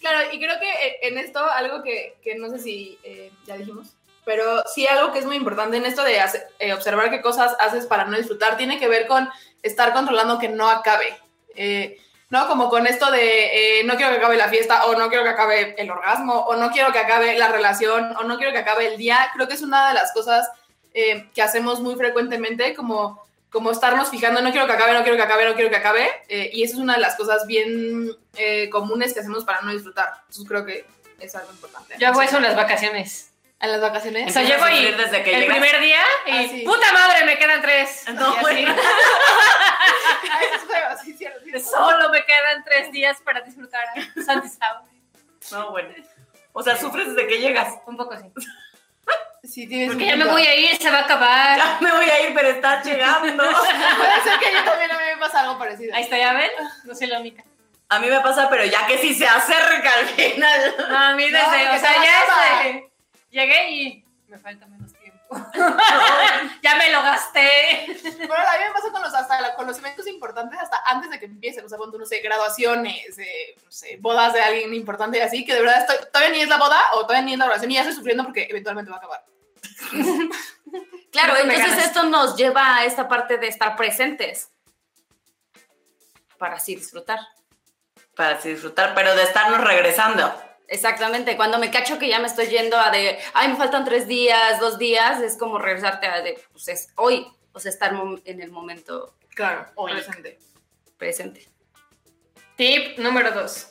Claro, 0.00 0.18
y 0.32 0.38
creo 0.38 0.58
que 0.60 0.68
eh, 0.70 0.98
en 1.02 1.16
esto 1.16 1.38
algo 1.50 1.82
que, 1.82 2.16
que 2.22 2.34
no 2.34 2.50
sé 2.50 2.58
si 2.58 2.98
eh, 3.04 3.32
ya 3.46 3.56
dijimos, 3.56 3.96
pero 4.26 4.62
sí 4.66 4.86
algo 4.86 5.12
que 5.14 5.20
es 5.20 5.24
muy 5.24 5.36
importante 5.36 5.78
en 5.78 5.86
esto 5.86 6.02
de 6.04 6.20
hacer- 6.20 6.46
eh, 6.58 6.74
observar 6.74 7.08
qué 7.08 7.22
cosas 7.22 7.56
haces 7.58 7.86
para 7.86 8.04
no 8.04 8.18
disfrutar 8.18 8.58
tiene 8.58 8.78
que 8.78 8.86
ver 8.88 9.06
con 9.06 9.30
estar 9.62 9.94
controlando 9.94 10.38
que 10.38 10.50
no 10.50 10.68
acabe. 10.68 11.16
Eh, 11.54 11.98
¿No? 12.30 12.48
Como 12.48 12.68
con 12.68 12.86
esto 12.86 13.10
de 13.10 13.80
eh, 13.80 13.84
no 13.84 13.96
quiero 13.96 14.10
que 14.10 14.18
acabe 14.18 14.36
la 14.36 14.48
fiesta, 14.48 14.86
o 14.86 14.96
no 14.96 15.08
quiero 15.08 15.22
que 15.24 15.30
acabe 15.30 15.74
el 15.78 15.90
orgasmo, 15.90 16.40
o 16.40 16.56
no 16.56 16.70
quiero 16.70 16.90
que 16.92 16.98
acabe 16.98 17.38
la 17.38 17.48
relación, 17.48 18.16
o 18.16 18.24
no 18.24 18.38
quiero 18.38 18.52
que 18.52 18.58
acabe 18.58 18.86
el 18.86 18.96
día. 18.96 19.30
Creo 19.34 19.46
que 19.46 19.54
es 19.54 19.62
una 19.62 19.88
de 19.88 19.94
las 19.94 20.12
cosas 20.12 20.48
eh, 20.94 21.28
que 21.34 21.42
hacemos 21.42 21.80
muy 21.80 21.96
frecuentemente, 21.96 22.74
como, 22.74 23.22
como 23.50 23.70
estarnos 23.70 24.10
fijando, 24.10 24.40
no 24.40 24.52
quiero 24.52 24.66
que 24.66 24.72
acabe, 24.72 24.94
no 24.94 25.02
quiero 25.02 25.16
que 25.16 25.22
acabe, 25.22 25.44
no 25.44 25.54
quiero 25.54 25.70
que 25.70 25.76
acabe. 25.76 26.08
eh, 26.28 26.50
y 26.52 26.62
eso 26.62 26.74
es 26.74 26.80
una 26.80 26.94
de 26.94 27.00
las 27.00 27.16
cosas 27.16 27.46
bien 27.46 28.10
eh, 28.36 28.68
comunes 28.70 29.12
que 29.12 29.20
hacemos 29.20 29.44
para 29.44 29.60
no 29.60 29.72
disfrutar. 29.72 30.08
Entonces 30.20 30.44
creo 30.48 30.64
que 30.64 30.86
es 31.20 31.34
algo 31.34 31.52
importante. 31.52 31.94
Yo 31.98 32.08
hago 32.08 32.22
eso 32.22 32.38
en 32.38 32.44
las 32.44 32.56
vacaciones. 32.56 33.33
¿En 33.64 33.72
las 33.72 33.80
vacaciones? 33.80 34.28
O 34.28 34.32
sea, 34.32 34.42
llego 34.42 34.62
a 34.64 34.72
y 34.72 34.92
desde 34.92 35.22
que 35.22 35.34
el 35.34 35.40
llegas. 35.42 35.56
primer 35.58 35.80
día 35.80 36.00
y 36.26 36.30
Ah, 36.32 36.48
sí. 36.50 36.62
puta 36.64 36.92
madre, 36.92 37.24
me 37.24 37.38
quedan 37.38 37.60
tres. 37.62 38.04
No, 38.14 38.28
Y 38.28 38.36
así. 38.36 38.40
bueno. 38.40 38.74
Ah, 40.30 40.92
es 40.94 41.00
sí, 41.02 41.16
sí. 41.16 41.26
Solo 41.60 42.08
me 42.10 42.24
quedan 42.24 42.64
tres 42.64 42.90
días 42.90 43.18
para 43.24 43.40
disfrutar 43.42 43.82
Santi 44.26 44.48
Sábado. 44.48 44.86
No, 45.52 45.70
bueno. 45.70 45.90
O 46.52 46.62
sea, 46.62 46.76
sufres 46.76 47.08
desde 47.14 47.26
que 47.28 47.38
llegas. 47.38 47.74
Un 47.86 47.96
poco 47.96 48.14
así. 48.14 48.26
Sí, 49.44 49.66
tienes 49.66 49.88
Porque 49.90 50.06
ya 50.06 50.16
me 50.16 50.24
voy 50.24 50.42
a 50.46 50.54
ir, 50.54 50.76
se 50.80 50.90
va 50.90 50.98
a 51.00 51.04
acabar. 51.04 51.58
Ya 51.58 51.78
me 51.80 51.92
voy 51.92 52.08
a 52.08 52.20
ir, 52.28 52.34
pero 52.34 52.48
estás 52.48 52.84
llegando. 52.84 53.42
Puede 53.96 54.22
ser 54.24 54.38
que 54.40 54.52
yo 54.54 54.64
también 54.64 54.90
a 54.90 54.94
mí 54.98 55.04
me 55.14 55.16
pasa 55.18 55.40
algo 55.40 55.58
parecido. 55.58 55.94
Ahí 55.94 56.04
está, 56.04 56.16
ya 56.16 56.32
ven. 56.32 56.50
No 56.84 56.94
soy 56.94 57.06
la 57.08 57.20
única. 57.20 57.44
A 57.90 57.98
mí 57.98 58.08
me 58.08 58.20
pasa, 58.20 58.48
pero 58.48 58.64
ya 58.64 58.86
que 58.86 58.96
si 58.98 59.14
se 59.14 59.26
acerca 59.26 59.92
al 59.98 60.06
final. 60.06 60.74
No, 60.88 60.96
a 60.98 61.14
mí 61.14 61.24
desde, 61.30 61.42
No, 61.42 61.50
que 61.70 61.76
o 61.76 61.80
sea, 61.80 61.92
se 61.92 61.94
ya 62.06 62.20
acaba. 62.22 62.80
Llegué 63.34 63.70
y 63.70 64.04
me 64.28 64.38
falta 64.38 64.66
menos 64.66 64.92
tiempo. 64.94 65.14
ya 66.62 66.76
me 66.76 66.90
lo 66.92 67.02
gasté. 67.02 67.86
Bueno, 68.18 68.34
a 68.34 68.58
mí 68.58 68.64
me 68.68 68.72
pasa 68.72 68.90
con 68.92 69.02
los, 69.02 69.12
hasta 69.14 69.40
la- 69.40 69.54
con 69.54 69.66
los 69.66 69.78
eventos 69.78 70.06
importantes 70.06 70.58
hasta 70.60 70.78
antes 70.86 71.10
de 71.10 71.18
que 71.18 71.26
empiecen. 71.26 71.64
O 71.64 71.68
sea, 71.68 71.76
cuando, 71.78 71.98
no 71.98 72.06
sé, 72.06 72.20
graduaciones, 72.20 73.18
eh, 73.18 73.56
no 73.64 73.70
sé, 73.70 73.96
bodas 74.00 74.32
de 74.32 74.40
alguien 74.40 74.72
importante 74.74 75.18
y 75.18 75.20
así, 75.22 75.44
que 75.44 75.54
de 75.54 75.60
verdad 75.60 75.80
estoy, 75.80 75.96
todavía 76.12 76.30
ni 76.34 76.40
es 76.42 76.48
la 76.48 76.58
boda 76.58 76.80
o 76.94 77.02
todavía 77.02 77.22
ni 77.22 77.32
es 77.32 77.38
la 77.38 77.46
oración 77.46 77.70
y 77.70 77.74
ya 77.74 77.80
estoy 77.80 77.96
sufriendo 77.96 78.24
porque 78.24 78.46
eventualmente 78.48 78.90
va 78.90 78.96
a 78.96 79.00
acabar. 79.00 79.24
Claro, 81.12 81.36
entonces 81.36 81.78
esto 81.84 82.02
nos 82.02 82.34
lleva 82.34 82.78
a 82.78 82.84
esta 82.86 83.06
parte 83.08 83.38
de 83.38 83.46
estar 83.46 83.76
presentes 83.76 84.50
para 86.38 86.56
así 86.56 86.74
disfrutar. 86.74 87.20
Para 88.16 88.34
así 88.34 88.50
disfrutar, 88.50 88.96
pero 88.96 89.14
de 89.14 89.22
estarnos 89.22 89.60
regresando. 89.62 90.34
Exactamente, 90.68 91.36
cuando 91.36 91.58
me 91.58 91.70
cacho 91.70 91.98
que 91.98 92.08
ya 92.08 92.18
me 92.18 92.26
estoy 92.26 92.46
yendo 92.46 92.78
a 92.78 92.90
de, 92.90 93.18
ay, 93.34 93.48
me 93.48 93.56
faltan 93.56 93.84
tres 93.84 94.06
días, 94.06 94.58
dos 94.60 94.78
días, 94.78 95.20
es 95.20 95.36
como 95.36 95.58
regresarte 95.58 96.06
a 96.06 96.22
de, 96.22 96.42
pues 96.52 96.68
es 96.68 96.88
hoy, 96.96 97.26
o 97.52 97.60
sea, 97.60 97.70
estar 97.70 97.92
en 98.24 98.40
el 98.40 98.50
momento 98.50 99.14
Claro, 99.34 99.66
presente. 99.76 100.38
presente. 100.96 101.48
Tip 102.56 102.98
número 102.98 103.32
dos. 103.32 103.68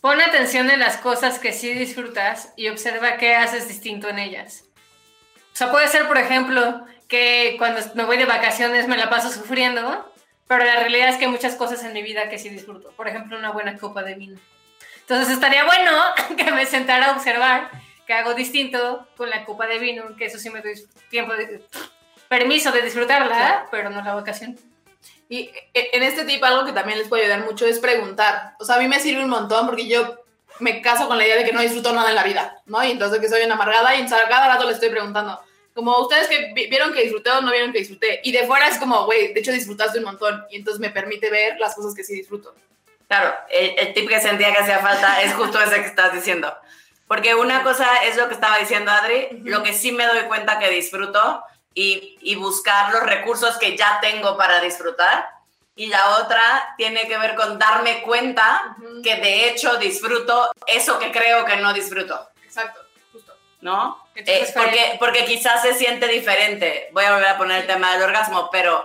Pon 0.00 0.20
atención 0.20 0.68
en 0.70 0.80
las 0.80 0.98
cosas 0.98 1.38
que 1.38 1.52
sí 1.52 1.72
disfrutas 1.72 2.52
y 2.56 2.68
observa 2.68 3.16
qué 3.16 3.36
haces 3.36 3.68
distinto 3.68 4.08
en 4.08 4.18
ellas. 4.18 4.64
O 5.54 5.56
sea, 5.56 5.70
puede 5.70 5.88
ser, 5.88 6.06
por 6.06 6.18
ejemplo, 6.18 6.84
que 7.08 7.54
cuando 7.56 7.80
me 7.94 8.04
voy 8.04 8.18
de 8.18 8.26
vacaciones 8.26 8.86
me 8.86 8.98
la 8.98 9.08
paso 9.08 9.30
sufriendo, 9.30 10.12
pero 10.46 10.64
la 10.64 10.76
realidad 10.76 11.08
es 11.08 11.16
que 11.16 11.24
hay 11.24 11.30
muchas 11.30 11.56
cosas 11.56 11.82
en 11.84 11.92
mi 11.92 12.02
vida 12.02 12.28
que 12.28 12.38
sí 12.38 12.48
disfruto. 12.48 12.90
Por 12.92 13.08
ejemplo, 13.08 13.38
una 13.38 13.52
buena 13.52 13.76
copa 13.78 14.02
de 14.02 14.14
vino. 14.14 14.38
Entonces 15.00 15.30
estaría 15.34 15.64
bueno 15.64 15.90
que 16.36 16.50
me 16.52 16.66
sentara 16.66 17.10
a 17.10 17.12
observar 17.12 17.70
qué 18.06 18.14
hago 18.14 18.34
distinto 18.34 19.06
con 19.16 19.30
la 19.30 19.44
copa 19.44 19.66
de 19.66 19.78
vino, 19.78 20.16
que 20.16 20.26
eso 20.26 20.38
sí 20.38 20.50
me 20.50 20.60
doy 20.60 20.74
tiempo 21.10 21.34
de, 21.34 21.64
permiso 22.28 22.72
de 22.72 22.82
disfrutarla, 22.82 23.28
Claro. 23.28 23.68
pero 23.70 23.90
no 23.90 24.02
la 24.02 24.14
vacación. 24.14 24.58
Y 25.28 25.50
eh, 25.72 25.90
en 25.92 26.02
este 26.02 26.24
tip 26.24 26.42
algo 26.44 26.66
que 26.66 26.72
también 26.72 26.98
les 26.98 27.08
puede 27.08 27.22
ayudar 27.24 27.44
mucho 27.44 27.66
es 27.66 27.78
preguntar. 27.78 28.54
O 28.58 28.64
sea, 28.64 28.76
a 28.76 28.78
mí 28.78 28.88
me 28.88 29.00
sirve 29.00 29.24
un 29.24 29.30
montón 29.30 29.66
porque 29.66 29.88
yo 29.88 30.18
me 30.60 30.80
caso 30.82 31.08
con 31.08 31.18
la 31.18 31.24
idea 31.26 31.36
de 31.36 31.44
que 31.44 31.52
no 31.52 31.60
disfruto 31.60 31.92
nada 31.92 32.10
en 32.10 32.14
la 32.14 32.22
vida, 32.22 32.56
¿no? 32.66 32.84
Y 32.84 32.90
entonces 32.90 33.20
que 33.20 33.28
soy 33.28 33.42
una 33.42 33.54
amargada 33.54 33.96
y 33.96 34.06
cada 34.06 34.48
rato 34.48 34.66
le 34.66 34.72
estoy 34.72 34.90
preguntando. 34.90 35.40
Como 35.74 35.98
ustedes 35.98 36.28
que 36.28 36.52
vi- 36.54 36.68
vieron 36.68 36.92
que 36.92 37.02
disfruté 37.02 37.30
o 37.30 37.40
no 37.40 37.50
vieron 37.50 37.72
que 37.72 37.80
disfruté. 37.80 38.20
Y 38.22 38.32
de 38.32 38.46
fuera 38.46 38.68
es 38.68 38.78
como, 38.78 39.04
güey, 39.06 39.32
de 39.34 39.40
hecho 39.40 39.50
disfrutaste 39.52 39.98
un 39.98 40.04
montón. 40.04 40.44
Y 40.50 40.56
entonces 40.56 40.80
me 40.80 40.90
permite 40.90 41.30
ver 41.30 41.58
las 41.58 41.74
cosas 41.74 41.94
que 41.94 42.04
sí 42.04 42.14
disfruto. 42.14 42.54
Claro, 43.08 43.34
el, 43.50 43.74
el 43.78 43.92
tip 43.94 44.08
que 44.08 44.20
sentía 44.20 44.52
que 44.52 44.58
hacía 44.62 44.78
falta 44.78 45.20
es 45.22 45.34
justo 45.34 45.60
ese 45.60 45.80
que 45.82 45.86
estás 45.88 46.12
diciendo. 46.12 46.56
Porque 47.06 47.34
una 47.34 47.62
cosa 47.62 48.02
es 48.04 48.16
lo 48.16 48.28
que 48.28 48.34
estaba 48.34 48.56
diciendo 48.58 48.90
Adri, 48.90 49.26
Ujú. 49.32 49.48
lo 49.48 49.62
que 49.62 49.74
sí 49.74 49.92
me 49.92 50.06
doy 50.06 50.22
cuenta 50.22 50.58
que 50.58 50.70
disfruto 50.70 51.42
y, 51.74 52.16
y 52.22 52.36
buscar 52.36 52.92
los 52.92 53.02
recursos 53.02 53.56
que 53.58 53.76
ya 53.76 53.98
tengo 54.00 54.36
para 54.38 54.60
disfrutar. 54.60 55.28
Y 55.76 55.88
la 55.88 56.18
otra 56.18 56.40
tiene 56.78 57.08
que 57.08 57.18
ver 57.18 57.34
con 57.34 57.58
darme 57.58 58.00
cuenta 58.02 58.76
Ujú. 58.78 59.02
que 59.02 59.16
de 59.16 59.48
hecho 59.48 59.76
disfruto 59.76 60.50
eso 60.68 60.98
que 61.00 61.10
creo 61.10 61.44
que 61.44 61.56
no 61.56 61.72
disfruto, 61.72 62.28
Exacto, 62.44 62.80
justo. 63.12 63.34
¿no? 63.60 64.03
Entonces, 64.14 64.50
Eh, 64.50 64.52
porque, 64.54 64.96
porque 64.98 65.24
quizás 65.24 65.62
se 65.62 65.74
siente 65.74 66.06
diferente. 66.08 66.88
Voy 66.92 67.04
a 67.04 67.12
volver 67.14 67.28
a 67.28 67.38
poner 67.38 67.62
el 67.62 67.66
tema 67.66 67.92
del 67.94 68.02
orgasmo, 68.02 68.48
pero, 68.52 68.84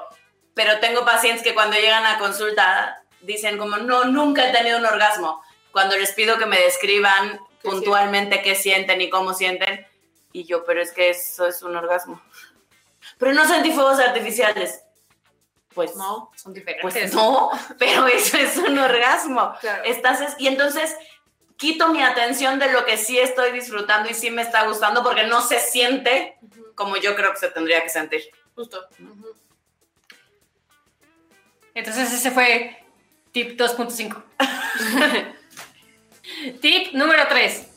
pero 0.54 0.80
tengo 0.80 1.06
pacientes 1.06 1.44
que 1.44 1.54
cuando 1.54 1.78
llegan 1.78 2.06
a 2.06 2.18
consulta 2.20 3.02
dicen 3.22 3.58
como, 3.58 3.78
no, 3.78 4.06
nunca 4.06 4.48
he 4.50 4.52
tenido 4.52 4.78
un 4.80 4.86
orgasmo. 4.86 5.42
Cuando 5.72 5.96
les 5.98 6.14
pido 6.14 6.38
que 6.38 6.46
me 6.46 6.60
describan 6.60 7.38
¿Qué 7.62 7.70
puntualmente 7.70 8.42
qué 8.42 8.56
sienten 8.56 9.02
y 9.02 9.10
cómo 9.10 9.34
sienten, 9.34 9.86
y 10.32 10.46
yo, 10.46 10.64
pero 10.64 10.82
es 10.82 10.92
que 10.94 11.10
eso 11.10 11.46
es 11.48 11.62
un 11.62 11.76
orgasmo. 11.76 12.22
Pero 13.18 13.34
no 13.34 13.46
sentí 13.48 13.72
fuegos 13.72 14.00
artificiales. 14.00 14.82
Pues 15.74 15.96
¿No? 15.96 16.32
Son 16.36 16.54
diferentes. 16.54 16.82
pues 16.92 17.14
no, 17.14 17.52
pero 17.78 18.08
eso 18.08 18.38
es 18.38 18.58
un 18.58 18.78
orgasmo. 18.80 19.54
Claro. 19.62 19.84
Estás 19.84 20.22
es- 20.22 20.36
y 20.40 20.48
entonces 20.48 20.96
quito 21.60 21.90
mi 21.90 22.02
atención 22.02 22.58
de 22.58 22.72
lo 22.72 22.86
que 22.86 22.98
sí 22.98 23.20
estoy 23.20 23.52
disfrutando 23.52 24.10
y 24.10 24.14
sí 24.14 24.32
me 24.32 24.42
está 24.42 24.66
gustando 24.66 25.04
porque 25.04 25.26
no 25.26 25.42
se 25.42 25.60
siente 25.60 26.38
como 26.74 26.96
yo 26.96 27.16
creo 27.16 27.32
que 27.34 27.38
se 27.38 27.50
tendría 27.50 27.84
que 27.84 27.90
sentir. 27.90 28.22
Justo. 28.56 28.88
Entonces 31.76 32.14
ese 32.14 32.32
fue 32.32 32.82
tip 33.34 33.60
2.5. 33.60 34.24
tip 36.62 36.94
número 36.94 37.28
3. 37.28 37.68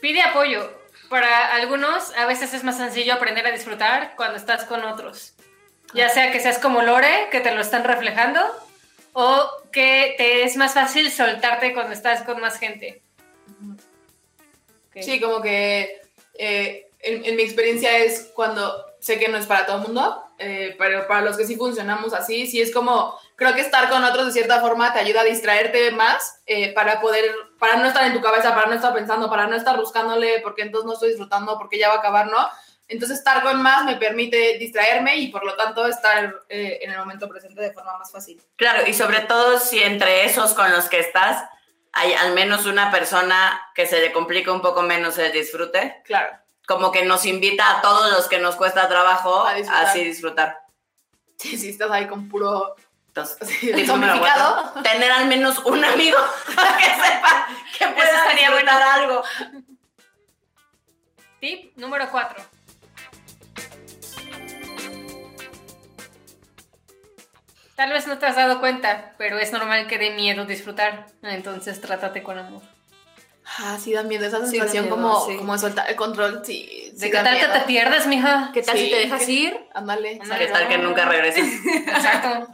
Pide 0.00 0.22
apoyo. 0.22 0.72
Para 1.08 1.54
algunos 1.54 2.12
a 2.16 2.26
veces 2.26 2.54
es 2.54 2.62
más 2.62 2.76
sencillo 2.76 3.14
aprender 3.14 3.44
a 3.46 3.50
disfrutar 3.50 4.14
cuando 4.14 4.36
estás 4.36 4.64
con 4.64 4.84
otros. 4.84 5.34
Ya 5.92 6.08
sea 6.08 6.30
que 6.30 6.38
seas 6.38 6.58
como 6.58 6.82
Lore, 6.82 7.28
que 7.32 7.40
te 7.40 7.52
lo 7.52 7.60
están 7.60 7.82
reflejando, 7.84 8.40
o 9.18 9.50
que 9.72 10.14
te 10.18 10.44
es 10.44 10.58
más 10.58 10.74
fácil 10.74 11.10
soltarte 11.10 11.72
cuando 11.72 11.94
estás 11.94 12.22
con 12.22 12.38
más 12.38 12.58
gente. 12.58 13.00
Sí, 15.00 15.18
como 15.18 15.40
que 15.40 16.02
eh, 16.34 16.88
en, 17.00 17.24
en 17.24 17.34
mi 17.34 17.42
experiencia 17.42 17.96
es 17.96 18.30
cuando 18.34 18.84
sé 19.00 19.18
que 19.18 19.28
no 19.28 19.38
es 19.38 19.46
para 19.46 19.64
todo 19.64 19.78
el 19.78 19.82
mundo, 19.84 20.22
eh, 20.38 20.74
pero 20.78 21.06
para 21.06 21.22
los 21.22 21.38
que 21.38 21.46
sí 21.46 21.56
funcionamos 21.56 22.12
así, 22.12 22.46
sí 22.46 22.60
es 22.60 22.74
como, 22.74 23.18
creo 23.36 23.54
que 23.54 23.62
estar 23.62 23.88
con 23.88 24.04
otros 24.04 24.26
de 24.26 24.32
cierta 24.32 24.60
forma 24.60 24.92
te 24.92 24.98
ayuda 24.98 25.22
a 25.22 25.24
distraerte 25.24 25.92
más 25.92 26.42
eh, 26.44 26.74
para 26.74 27.00
poder, 27.00 27.24
para 27.58 27.76
no 27.76 27.86
estar 27.86 28.04
en 28.04 28.12
tu 28.12 28.20
cabeza, 28.20 28.54
para 28.54 28.66
no 28.66 28.74
estar 28.74 28.92
pensando, 28.92 29.30
para 29.30 29.46
no 29.46 29.56
estar 29.56 29.78
buscándole, 29.78 30.40
porque 30.42 30.60
entonces 30.60 30.86
no 30.86 30.92
estoy 30.92 31.08
disfrutando, 31.08 31.56
porque 31.56 31.78
ya 31.78 31.88
va 31.88 31.94
a 31.94 31.98
acabar, 32.00 32.26
¿no? 32.26 32.46
Entonces 32.88 33.18
estar 33.18 33.42
con 33.42 33.60
más 33.62 33.84
me 33.84 33.96
permite 33.96 34.58
distraerme 34.58 35.16
y 35.16 35.28
por 35.28 35.44
lo 35.44 35.56
tanto 35.56 35.86
estar 35.86 36.32
eh, 36.48 36.78
en 36.82 36.92
el 36.92 36.98
momento 36.98 37.28
presente 37.28 37.60
de 37.60 37.72
forma 37.72 37.98
más 37.98 38.12
fácil. 38.12 38.40
Claro, 38.56 38.86
y 38.86 38.94
sobre 38.94 39.20
todo 39.20 39.58
si 39.58 39.82
entre 39.82 40.24
esos 40.24 40.54
con 40.54 40.70
los 40.70 40.84
que 40.88 41.00
estás 41.00 41.44
hay 41.92 42.12
al 42.12 42.32
menos 42.32 42.66
una 42.66 42.90
persona 42.90 43.60
que 43.74 43.86
se 43.86 44.00
le 44.00 44.12
complica 44.12 44.52
un 44.52 44.60
poco 44.60 44.82
menos 44.82 45.18
el 45.18 45.32
disfrute, 45.32 46.02
Claro. 46.04 46.36
como 46.66 46.92
que 46.92 47.04
nos 47.04 47.24
invita 47.24 47.78
a 47.78 47.80
todos 47.82 48.12
los 48.12 48.28
que 48.28 48.38
nos 48.38 48.54
cuesta 48.54 48.86
trabajo 48.88 49.44
A 49.46 49.54
disfrutar. 49.54 49.86
así 49.86 50.04
disfrutar. 50.04 50.58
Sí, 51.38 51.56
sí, 51.58 51.70
estás 51.70 51.90
ahí 51.90 52.06
con 52.06 52.28
puro 52.28 52.76
cuatro, 53.14 54.82
tener 54.82 55.10
al 55.10 55.26
menos 55.26 55.58
un 55.60 55.82
amigo 55.84 56.18
para 56.54 56.76
que 56.76 56.84
sepa 56.84 57.48
que 57.78 57.86
pueda 57.88 58.10
estaría 58.10 58.94
algo. 58.94 59.22
Tip 61.40 61.76
número 61.76 62.08
4. 62.10 62.55
Tal 67.76 67.90
vez 67.92 68.06
no 68.06 68.18
te 68.18 68.26
has 68.26 68.36
dado 68.36 68.58
cuenta, 68.60 69.14
pero 69.18 69.38
es 69.38 69.52
normal 69.52 69.86
que 69.86 69.98
dé 69.98 70.10
miedo 70.10 70.44
disfrutar. 70.46 71.06
Entonces 71.22 71.80
trátate 71.80 72.22
con 72.22 72.38
amor. 72.38 72.62
Ah, 73.58 73.78
sí, 73.80 73.92
da 73.92 74.02
miedo 74.02 74.26
esa 74.26 74.44
Sí, 74.46 74.52
sensación 74.58 74.84
miedo, 74.86 74.96
como, 74.96 75.26
sí. 75.26 75.36
como 75.36 75.52
de 75.52 75.58
soltar 75.60 75.88
el 75.88 75.94
control, 75.94 76.42
sí. 76.44 76.90
¿De 76.94 77.10
qué 77.10 77.18
tal 77.18 77.38
que 77.38 77.46
te 77.46 77.60
pierdes, 77.60 78.06
mija? 78.06 78.50
¿Qué 78.52 78.62
tal 78.62 78.76
Sí, 78.76 78.86
si 78.86 78.90
te 78.90 78.96
dejas 78.98 79.28
ir? 79.28 79.68
Ándale. 79.74 80.18
¿Qué 80.38 80.46
tal 80.48 80.68
que 80.68 80.78
nunca 80.78 81.04
regreses? 81.04 81.46
Exacto. 81.86 82.48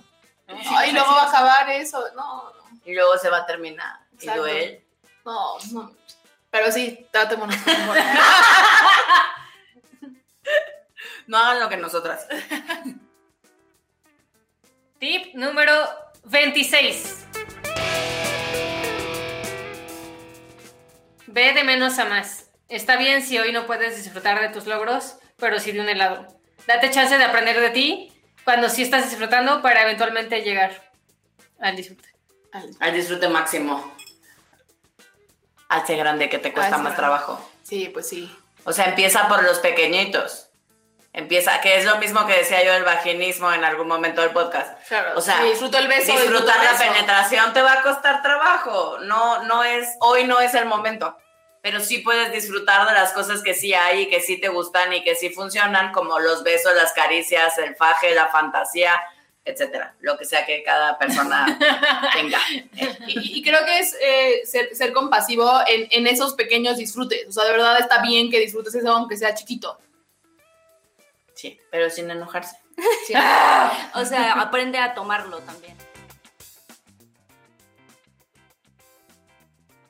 Ay, 0.77 0.93
luego 0.93 1.13
va 1.13 1.23
a 1.23 1.29
acabar 1.29 1.71
eso. 1.71 2.05
No, 2.15 2.45
no, 2.53 2.53
Y 2.85 2.93
luego 2.95 3.17
se 3.17 3.31
va 3.31 3.39
a 3.39 3.47
terminar. 3.47 4.01
Y 4.13 4.17
Exacto. 4.17 4.43
duele. 4.43 4.85
no, 5.25 5.59
no. 5.73 5.93
Pero 6.51 6.71
sí, 6.71 7.07
tratémonos 7.11 7.57
con 7.57 7.75
amor. 7.75 7.97
No 11.29 11.39
hagan 11.39 11.61
lo 11.61 11.69
que 11.69 11.77
nosotras. 11.77 12.27
Tip 15.03 15.35
número 15.35 15.75
26. 16.27 17.25
Ve 21.27 21.53
de 21.55 21.65
menos 21.65 21.99
a 21.99 22.05
más. 22.05 22.51
Está 22.69 22.97
bien 22.97 23.21
si 23.21 23.37
hoy 23.37 23.51
no 23.51 23.67
puedes 23.67 23.97
disfrutar 23.97 24.41
de 24.41 24.51
tus 24.51 24.69
logros, 24.69 25.17
pero 25.39 25.59
sí 25.59 25.73
de 25.73 25.81
un 25.81 25.89
helado. 25.89 26.29
Date 26.69 26.93
chance 26.93 27.19
de 27.19 27.25
aprender 27.25 27.61
de 27.61 27.71
ti 27.71 28.13
cuando 28.45 28.69
sí 28.69 28.83
estás 28.85 29.11
disfrutando 29.11 29.61
para 29.61 29.83
eventualmente 29.83 30.41
llegar 30.43 30.93
al 31.59 31.75
disfrute. 31.75 32.09
Al 32.79 32.95
disfrute 32.95 33.27
máximo. 33.29 33.93
Hace 35.69 35.97
grande 35.97 36.29
que 36.29 36.39
te 36.39 36.53
cuesta 36.53 36.77
Hace 36.77 36.85
más 36.85 36.93
grande. 36.93 36.97
trabajo. 36.97 37.51
Sí, 37.65 37.91
pues 37.93 38.09
sí. 38.09 38.33
O 38.63 38.73
sea, 38.73 38.85
empieza 38.85 39.27
por 39.27 39.43
los 39.43 39.59
pequeñitos. 39.59 40.52
Empieza, 41.15 41.61
que 41.61 41.77
es 41.77 41.85
lo 41.85 41.99
mismo 41.99 42.27
que 42.27 42.33
decía 42.39 42.65
yo 42.65 42.73
del 42.73 42.85
vaginismo 42.85 43.53
en 43.53 43.65
algún 43.65 43.87
momento 43.87 44.23
del 44.23 44.31
podcast. 44.31 44.83
Claro. 44.89 45.13
O 45.17 45.21
sea, 45.21 45.43
disfruto 45.45 45.77
el 45.77 45.87
beso. 45.87 46.11
Disfrutar 46.13 46.57
el 46.59 46.65
la 46.65 46.73
beso. 46.73 46.85
penetración 46.85 47.53
te 47.53 47.61
va 47.61 47.75
a 47.75 47.83
costar 47.83 48.23
trabajo. 48.23 48.99
No, 49.01 49.43
no 49.45 49.63
es, 49.63 49.89
hoy 50.01 50.25
no 50.25 50.41
es 50.41 50.55
el 50.55 50.65
momento. 50.65 51.19
Pero 51.61 51.81
sí 51.81 51.99
puedes 51.99 52.33
disfrutar 52.33 52.89
de 52.89 52.95
las 52.95 53.13
cosas 53.13 53.43
que 53.43 53.53
sí 53.53 53.75
hay 53.75 54.03
y 54.03 54.09
que 54.09 54.21
sí 54.21 54.41
te 54.41 54.49
gustan 54.49 54.93
y 54.95 55.05
que 55.05 55.15
sí 55.15 55.29
funcionan, 55.29 55.93
como 55.93 56.19
los 56.19 56.43
besos, 56.45 56.75
las 56.75 56.93
caricias, 56.95 57.59
el 57.59 57.77
faje, 57.77 58.15
la 58.15 58.29
fantasía, 58.29 59.01
etcétera. 59.45 59.95
Lo 60.01 60.17
que 60.17 60.25
sea 60.25 60.47
que 60.47 60.63
cada 60.63 60.99
persona 60.99 61.59
tenga. 62.15 62.41
Y, 63.07 63.39
y 63.39 63.43
creo 63.43 63.65
que 63.67 63.79
es 63.79 63.95
eh, 64.01 64.43
ser, 64.47 64.75
ser 64.75 64.95
compasivo 64.95 65.61
en, 65.69 65.87
en 65.91 66.07
esos 66.07 66.33
pequeños 66.33 66.79
disfrutes. 66.79 67.29
O 67.29 67.33
sea, 67.33 67.45
de 67.45 67.53
verdad 67.53 67.79
está 67.79 68.01
bien 68.01 68.31
que 68.31 68.41
disfrutes 68.41 68.75
eso, 68.75 68.91
aunque 68.91 69.19
sea 69.19 69.35
chiquito. 69.35 69.79
Sí, 71.43 71.61
pero 71.73 71.91
sin 71.91 72.09
enojarse. 72.09 72.57
Sí. 73.05 73.15
O 73.95 74.05
sea, 74.05 74.35
aprende 74.41 74.79
a 74.79 74.95
tomarlo 74.95 75.41
también. 75.41 75.77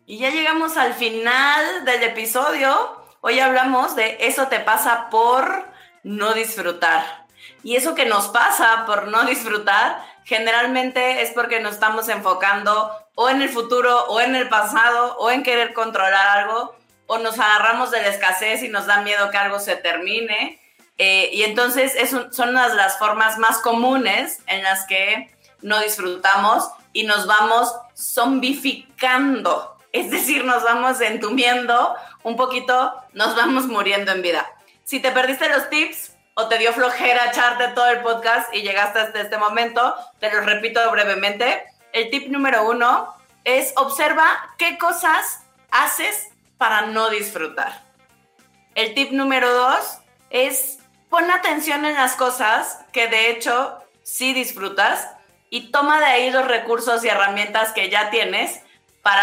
Y 0.06 0.16
ya 0.16 0.30
llegamos 0.30 0.78
al 0.78 0.94
final 0.94 1.84
del 1.84 2.04
episodio. 2.04 3.04
Hoy 3.20 3.38
hablamos 3.38 3.94
de 3.96 4.16
eso 4.20 4.48
te 4.48 4.60
pasa 4.60 5.10
por 5.10 5.68
no 6.02 6.32
disfrutar. 6.32 7.26
Y 7.62 7.76
eso 7.76 7.94
que 7.94 8.06
nos 8.06 8.28
pasa 8.28 8.84
por 8.86 9.08
no 9.08 9.24
disfrutar, 9.24 10.02
generalmente 10.24 11.20
es 11.20 11.32
porque 11.32 11.60
nos 11.60 11.74
estamos 11.74 12.08
enfocando 12.08 12.90
o 13.14 13.28
en 13.28 13.42
el 13.42 13.50
futuro, 13.50 14.06
o 14.06 14.22
en 14.22 14.36
el 14.36 14.48
pasado, 14.48 15.18
o 15.18 15.30
en 15.30 15.42
querer 15.42 15.74
controlar 15.74 16.38
algo, 16.38 16.74
o 17.06 17.18
nos 17.18 17.38
agarramos 17.38 17.90
de 17.90 18.00
la 18.00 18.08
escasez 18.08 18.62
y 18.62 18.68
nos 18.68 18.86
da 18.86 19.02
miedo 19.02 19.30
que 19.30 19.36
algo 19.36 19.60
se 19.60 19.76
termine. 19.76 20.61
Eh, 20.98 21.30
y 21.32 21.42
entonces 21.42 21.94
es 21.96 22.12
un- 22.12 22.32
son 22.32 22.50
una 22.50 22.68
de 22.68 22.74
las 22.74 22.98
formas 22.98 23.38
más 23.38 23.58
comunes 23.58 24.38
en 24.46 24.62
las 24.62 24.86
que 24.86 25.34
no 25.62 25.80
disfrutamos 25.80 26.68
y 26.92 27.04
nos 27.04 27.26
vamos 27.26 27.74
zombificando. 27.96 29.76
Es 29.92 30.10
decir, 30.10 30.44
nos 30.44 30.62
vamos 30.62 31.00
entumiendo 31.00 31.94
un 32.22 32.36
poquito, 32.36 32.94
nos 33.12 33.36
vamos 33.36 33.66
muriendo 33.66 34.12
en 34.12 34.22
vida. 34.22 34.50
Si 34.84 35.00
te 35.00 35.10
perdiste 35.10 35.48
los 35.48 35.68
tips 35.70 36.12
o 36.34 36.48
te 36.48 36.58
dio 36.58 36.72
flojera 36.72 37.26
echarte 37.26 37.68
todo 37.68 37.86
el 37.88 38.00
podcast 38.00 38.54
y 38.54 38.62
llegaste 38.62 39.00
hasta 39.00 39.20
este 39.20 39.36
momento, 39.38 39.94
te 40.18 40.32
los 40.32 40.44
repito 40.46 40.90
brevemente. 40.90 41.64
El 41.92 42.10
tip 42.10 42.28
número 42.28 42.68
uno 42.68 43.14
es 43.44 43.72
observa 43.76 44.24
qué 44.56 44.78
cosas 44.78 45.40
haces 45.70 46.28
para 46.56 46.82
no 46.82 47.10
disfrutar. 47.10 47.82
El 48.74 48.94
tip 48.94 49.10
número 49.12 49.52
dos 49.52 49.98
es 50.30 50.78
pon 51.12 51.30
atención 51.30 51.84
en 51.84 51.94
las 51.94 52.16
cosas 52.16 52.78
que 52.90 53.06
de 53.06 53.30
hecho 53.30 53.78
sí 54.02 54.32
disfrutas 54.32 55.10
y 55.50 55.70
toma 55.70 55.98
de 55.98 56.06
ahí 56.06 56.30
los 56.30 56.48
recursos 56.48 57.04
y 57.04 57.08
herramientas 57.08 57.72
que 57.72 57.90
ya 57.90 58.08
tienes 58.08 58.60
para 59.02 59.22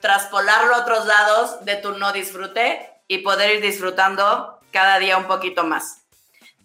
traspolarlo 0.00 0.74
a 0.74 0.80
otros 0.80 1.06
lados 1.06 1.64
de 1.64 1.76
tu 1.76 1.92
no 1.98 2.12
disfrute 2.12 2.90
y 3.06 3.18
poder 3.18 3.54
ir 3.54 3.62
disfrutando 3.62 4.58
cada 4.72 4.98
día 4.98 5.16
un 5.16 5.28
poquito 5.28 5.62
más. 5.62 6.02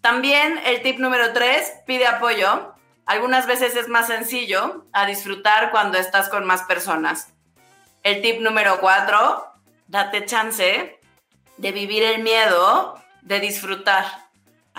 También 0.01 0.59
el 0.65 0.81
tip 0.81 0.97
número 0.97 1.31
tres, 1.31 1.71
pide 1.85 2.07
apoyo. 2.07 2.73
Algunas 3.05 3.45
veces 3.45 3.75
es 3.75 3.87
más 3.87 4.07
sencillo 4.07 4.87
a 4.93 5.05
disfrutar 5.05 5.69
cuando 5.69 5.99
estás 5.99 6.27
con 6.27 6.43
más 6.47 6.63
personas. 6.63 7.27
El 8.01 8.23
tip 8.23 8.41
número 8.41 8.79
cuatro, 8.79 9.45
date 9.85 10.25
chance 10.25 10.99
de 11.57 11.71
vivir 11.71 12.01
el 12.01 12.23
miedo 12.23 12.99
de 13.21 13.39
disfrutar. 13.39 14.28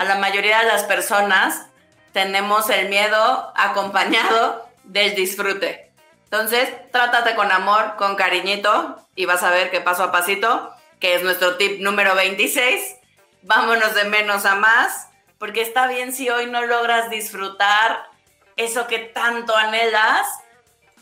A 0.00 0.04
la 0.04 0.14
mayoría 0.14 0.60
de 0.60 0.64
las 0.64 0.84
personas 0.84 1.66
tenemos 2.14 2.70
el 2.70 2.88
miedo 2.88 3.52
acompañado 3.54 4.66
del 4.84 5.14
disfrute. 5.14 5.92
Entonces, 6.24 6.70
trátate 6.90 7.34
con 7.34 7.52
amor, 7.52 7.96
con 7.98 8.16
cariñito 8.16 8.96
y 9.14 9.26
vas 9.26 9.42
a 9.42 9.50
ver 9.50 9.70
que 9.70 9.82
paso 9.82 10.04
a 10.04 10.10
pasito, 10.10 10.74
que 11.00 11.16
es 11.16 11.22
nuestro 11.22 11.58
tip 11.58 11.82
número 11.82 12.14
26, 12.14 12.96
vámonos 13.42 13.94
de 13.94 14.04
menos 14.04 14.46
a 14.46 14.54
más, 14.54 15.08
porque 15.38 15.60
está 15.60 15.86
bien 15.86 16.14
si 16.14 16.30
hoy 16.30 16.46
no 16.46 16.62
logras 16.62 17.10
disfrutar 17.10 18.08
eso 18.56 18.86
que 18.86 19.00
tanto 19.00 19.54
anhelas, 19.54 20.26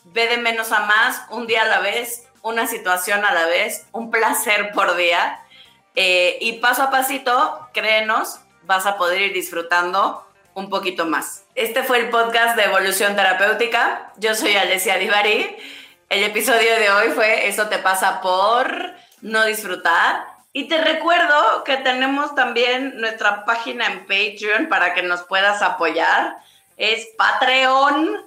ve 0.06 0.26
de 0.26 0.38
menos 0.38 0.72
a 0.72 0.80
más, 0.80 1.22
un 1.30 1.46
día 1.46 1.62
a 1.62 1.66
la 1.66 1.78
vez, 1.78 2.26
una 2.42 2.66
situación 2.66 3.24
a 3.24 3.32
la 3.32 3.46
vez, 3.46 3.86
un 3.92 4.10
placer 4.10 4.72
por 4.72 4.96
día. 4.96 5.38
Eh, 5.94 6.38
y 6.40 6.54
paso 6.54 6.82
a 6.82 6.90
pasito, 6.90 7.68
créenos, 7.72 8.40
vas 8.68 8.86
a 8.86 8.96
poder 8.98 9.20
ir 9.22 9.32
disfrutando 9.32 10.24
un 10.52 10.68
poquito 10.68 11.06
más. 11.06 11.44
Este 11.54 11.82
fue 11.82 12.00
el 12.00 12.10
podcast 12.10 12.54
de 12.54 12.64
Evolución 12.64 13.16
Terapéutica. 13.16 14.12
Yo 14.18 14.34
soy 14.34 14.56
Alessia 14.56 14.98
Divari. 14.98 15.56
El 16.10 16.22
episodio 16.22 16.78
de 16.78 16.90
hoy 16.90 17.08
fue 17.12 17.48
Eso 17.48 17.68
te 17.68 17.78
pasa 17.78 18.20
por 18.20 18.92
no 19.22 19.46
disfrutar. 19.46 20.26
Y 20.52 20.68
te 20.68 20.84
recuerdo 20.84 21.64
que 21.64 21.78
tenemos 21.78 22.34
también 22.34 23.00
nuestra 23.00 23.46
página 23.46 23.86
en 23.86 24.00
Patreon 24.00 24.68
para 24.68 24.92
que 24.92 25.02
nos 25.02 25.22
puedas 25.22 25.62
apoyar. 25.62 26.36
Es 26.76 27.08
patreon.com 27.16 28.26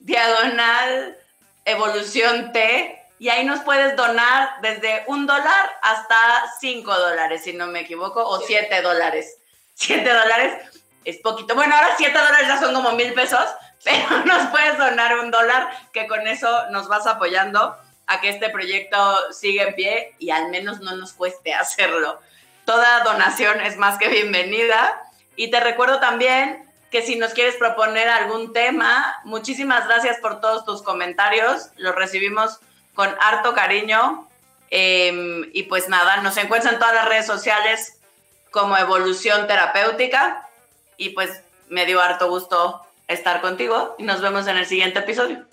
diagonal 0.00 1.16
evolución 1.64 2.52
T. 2.52 3.01
Y 3.22 3.28
ahí 3.28 3.44
nos 3.44 3.60
puedes 3.60 3.94
donar 3.94 4.60
desde 4.62 5.04
un 5.06 5.28
dólar 5.28 5.70
hasta 5.80 6.16
cinco 6.58 6.92
dólares, 6.92 7.44
si 7.44 7.52
no 7.52 7.68
me 7.68 7.82
equivoco, 7.82 8.20
o 8.20 8.40
siete 8.40 8.82
dólares. 8.82 9.36
Siete 9.74 10.12
dólares 10.12 10.80
es 11.04 11.18
poquito. 11.18 11.54
Bueno, 11.54 11.72
ahora 11.72 11.94
siete 11.96 12.18
dólares 12.18 12.48
ya 12.48 12.58
son 12.58 12.74
como 12.74 12.90
mil 12.94 13.14
pesos, 13.14 13.48
pero 13.84 14.24
nos 14.24 14.48
puedes 14.48 14.76
donar 14.76 15.20
un 15.20 15.30
dólar, 15.30 15.68
que 15.92 16.08
con 16.08 16.26
eso 16.26 16.68
nos 16.70 16.88
vas 16.88 17.06
apoyando 17.06 17.76
a 18.08 18.20
que 18.20 18.28
este 18.28 18.50
proyecto 18.50 19.32
siga 19.32 19.68
en 19.68 19.76
pie 19.76 20.16
y 20.18 20.30
al 20.30 20.48
menos 20.48 20.80
no 20.80 20.96
nos 20.96 21.12
cueste 21.12 21.54
hacerlo. 21.54 22.20
Toda 22.64 23.04
donación 23.04 23.60
es 23.60 23.76
más 23.76 23.98
que 23.98 24.08
bienvenida. 24.08 25.00
Y 25.36 25.48
te 25.52 25.60
recuerdo 25.60 26.00
también 26.00 26.68
que 26.90 27.02
si 27.02 27.14
nos 27.14 27.34
quieres 27.34 27.54
proponer 27.54 28.08
algún 28.08 28.52
tema, 28.52 29.14
muchísimas 29.22 29.86
gracias 29.86 30.18
por 30.18 30.40
todos 30.40 30.64
tus 30.64 30.82
comentarios. 30.82 31.68
Los 31.76 31.94
recibimos 31.94 32.58
con 32.94 33.14
harto 33.20 33.54
cariño. 33.54 34.28
Eh, 34.70 35.50
y 35.52 35.64
pues 35.64 35.88
nada, 35.88 36.18
nos 36.18 36.36
encuentran 36.36 36.74
en 36.74 36.80
todas 36.80 36.94
las 36.94 37.08
redes 37.08 37.26
sociales 37.26 37.98
como 38.50 38.76
Evolución 38.76 39.46
Terapéutica. 39.46 40.48
Y 40.96 41.10
pues 41.10 41.42
me 41.68 41.86
dio 41.86 42.00
harto 42.00 42.28
gusto 42.28 42.82
estar 43.08 43.40
contigo 43.40 43.94
y 43.98 44.04
nos 44.04 44.20
vemos 44.20 44.46
en 44.46 44.56
el 44.56 44.66
siguiente 44.66 45.00
episodio. 45.00 45.44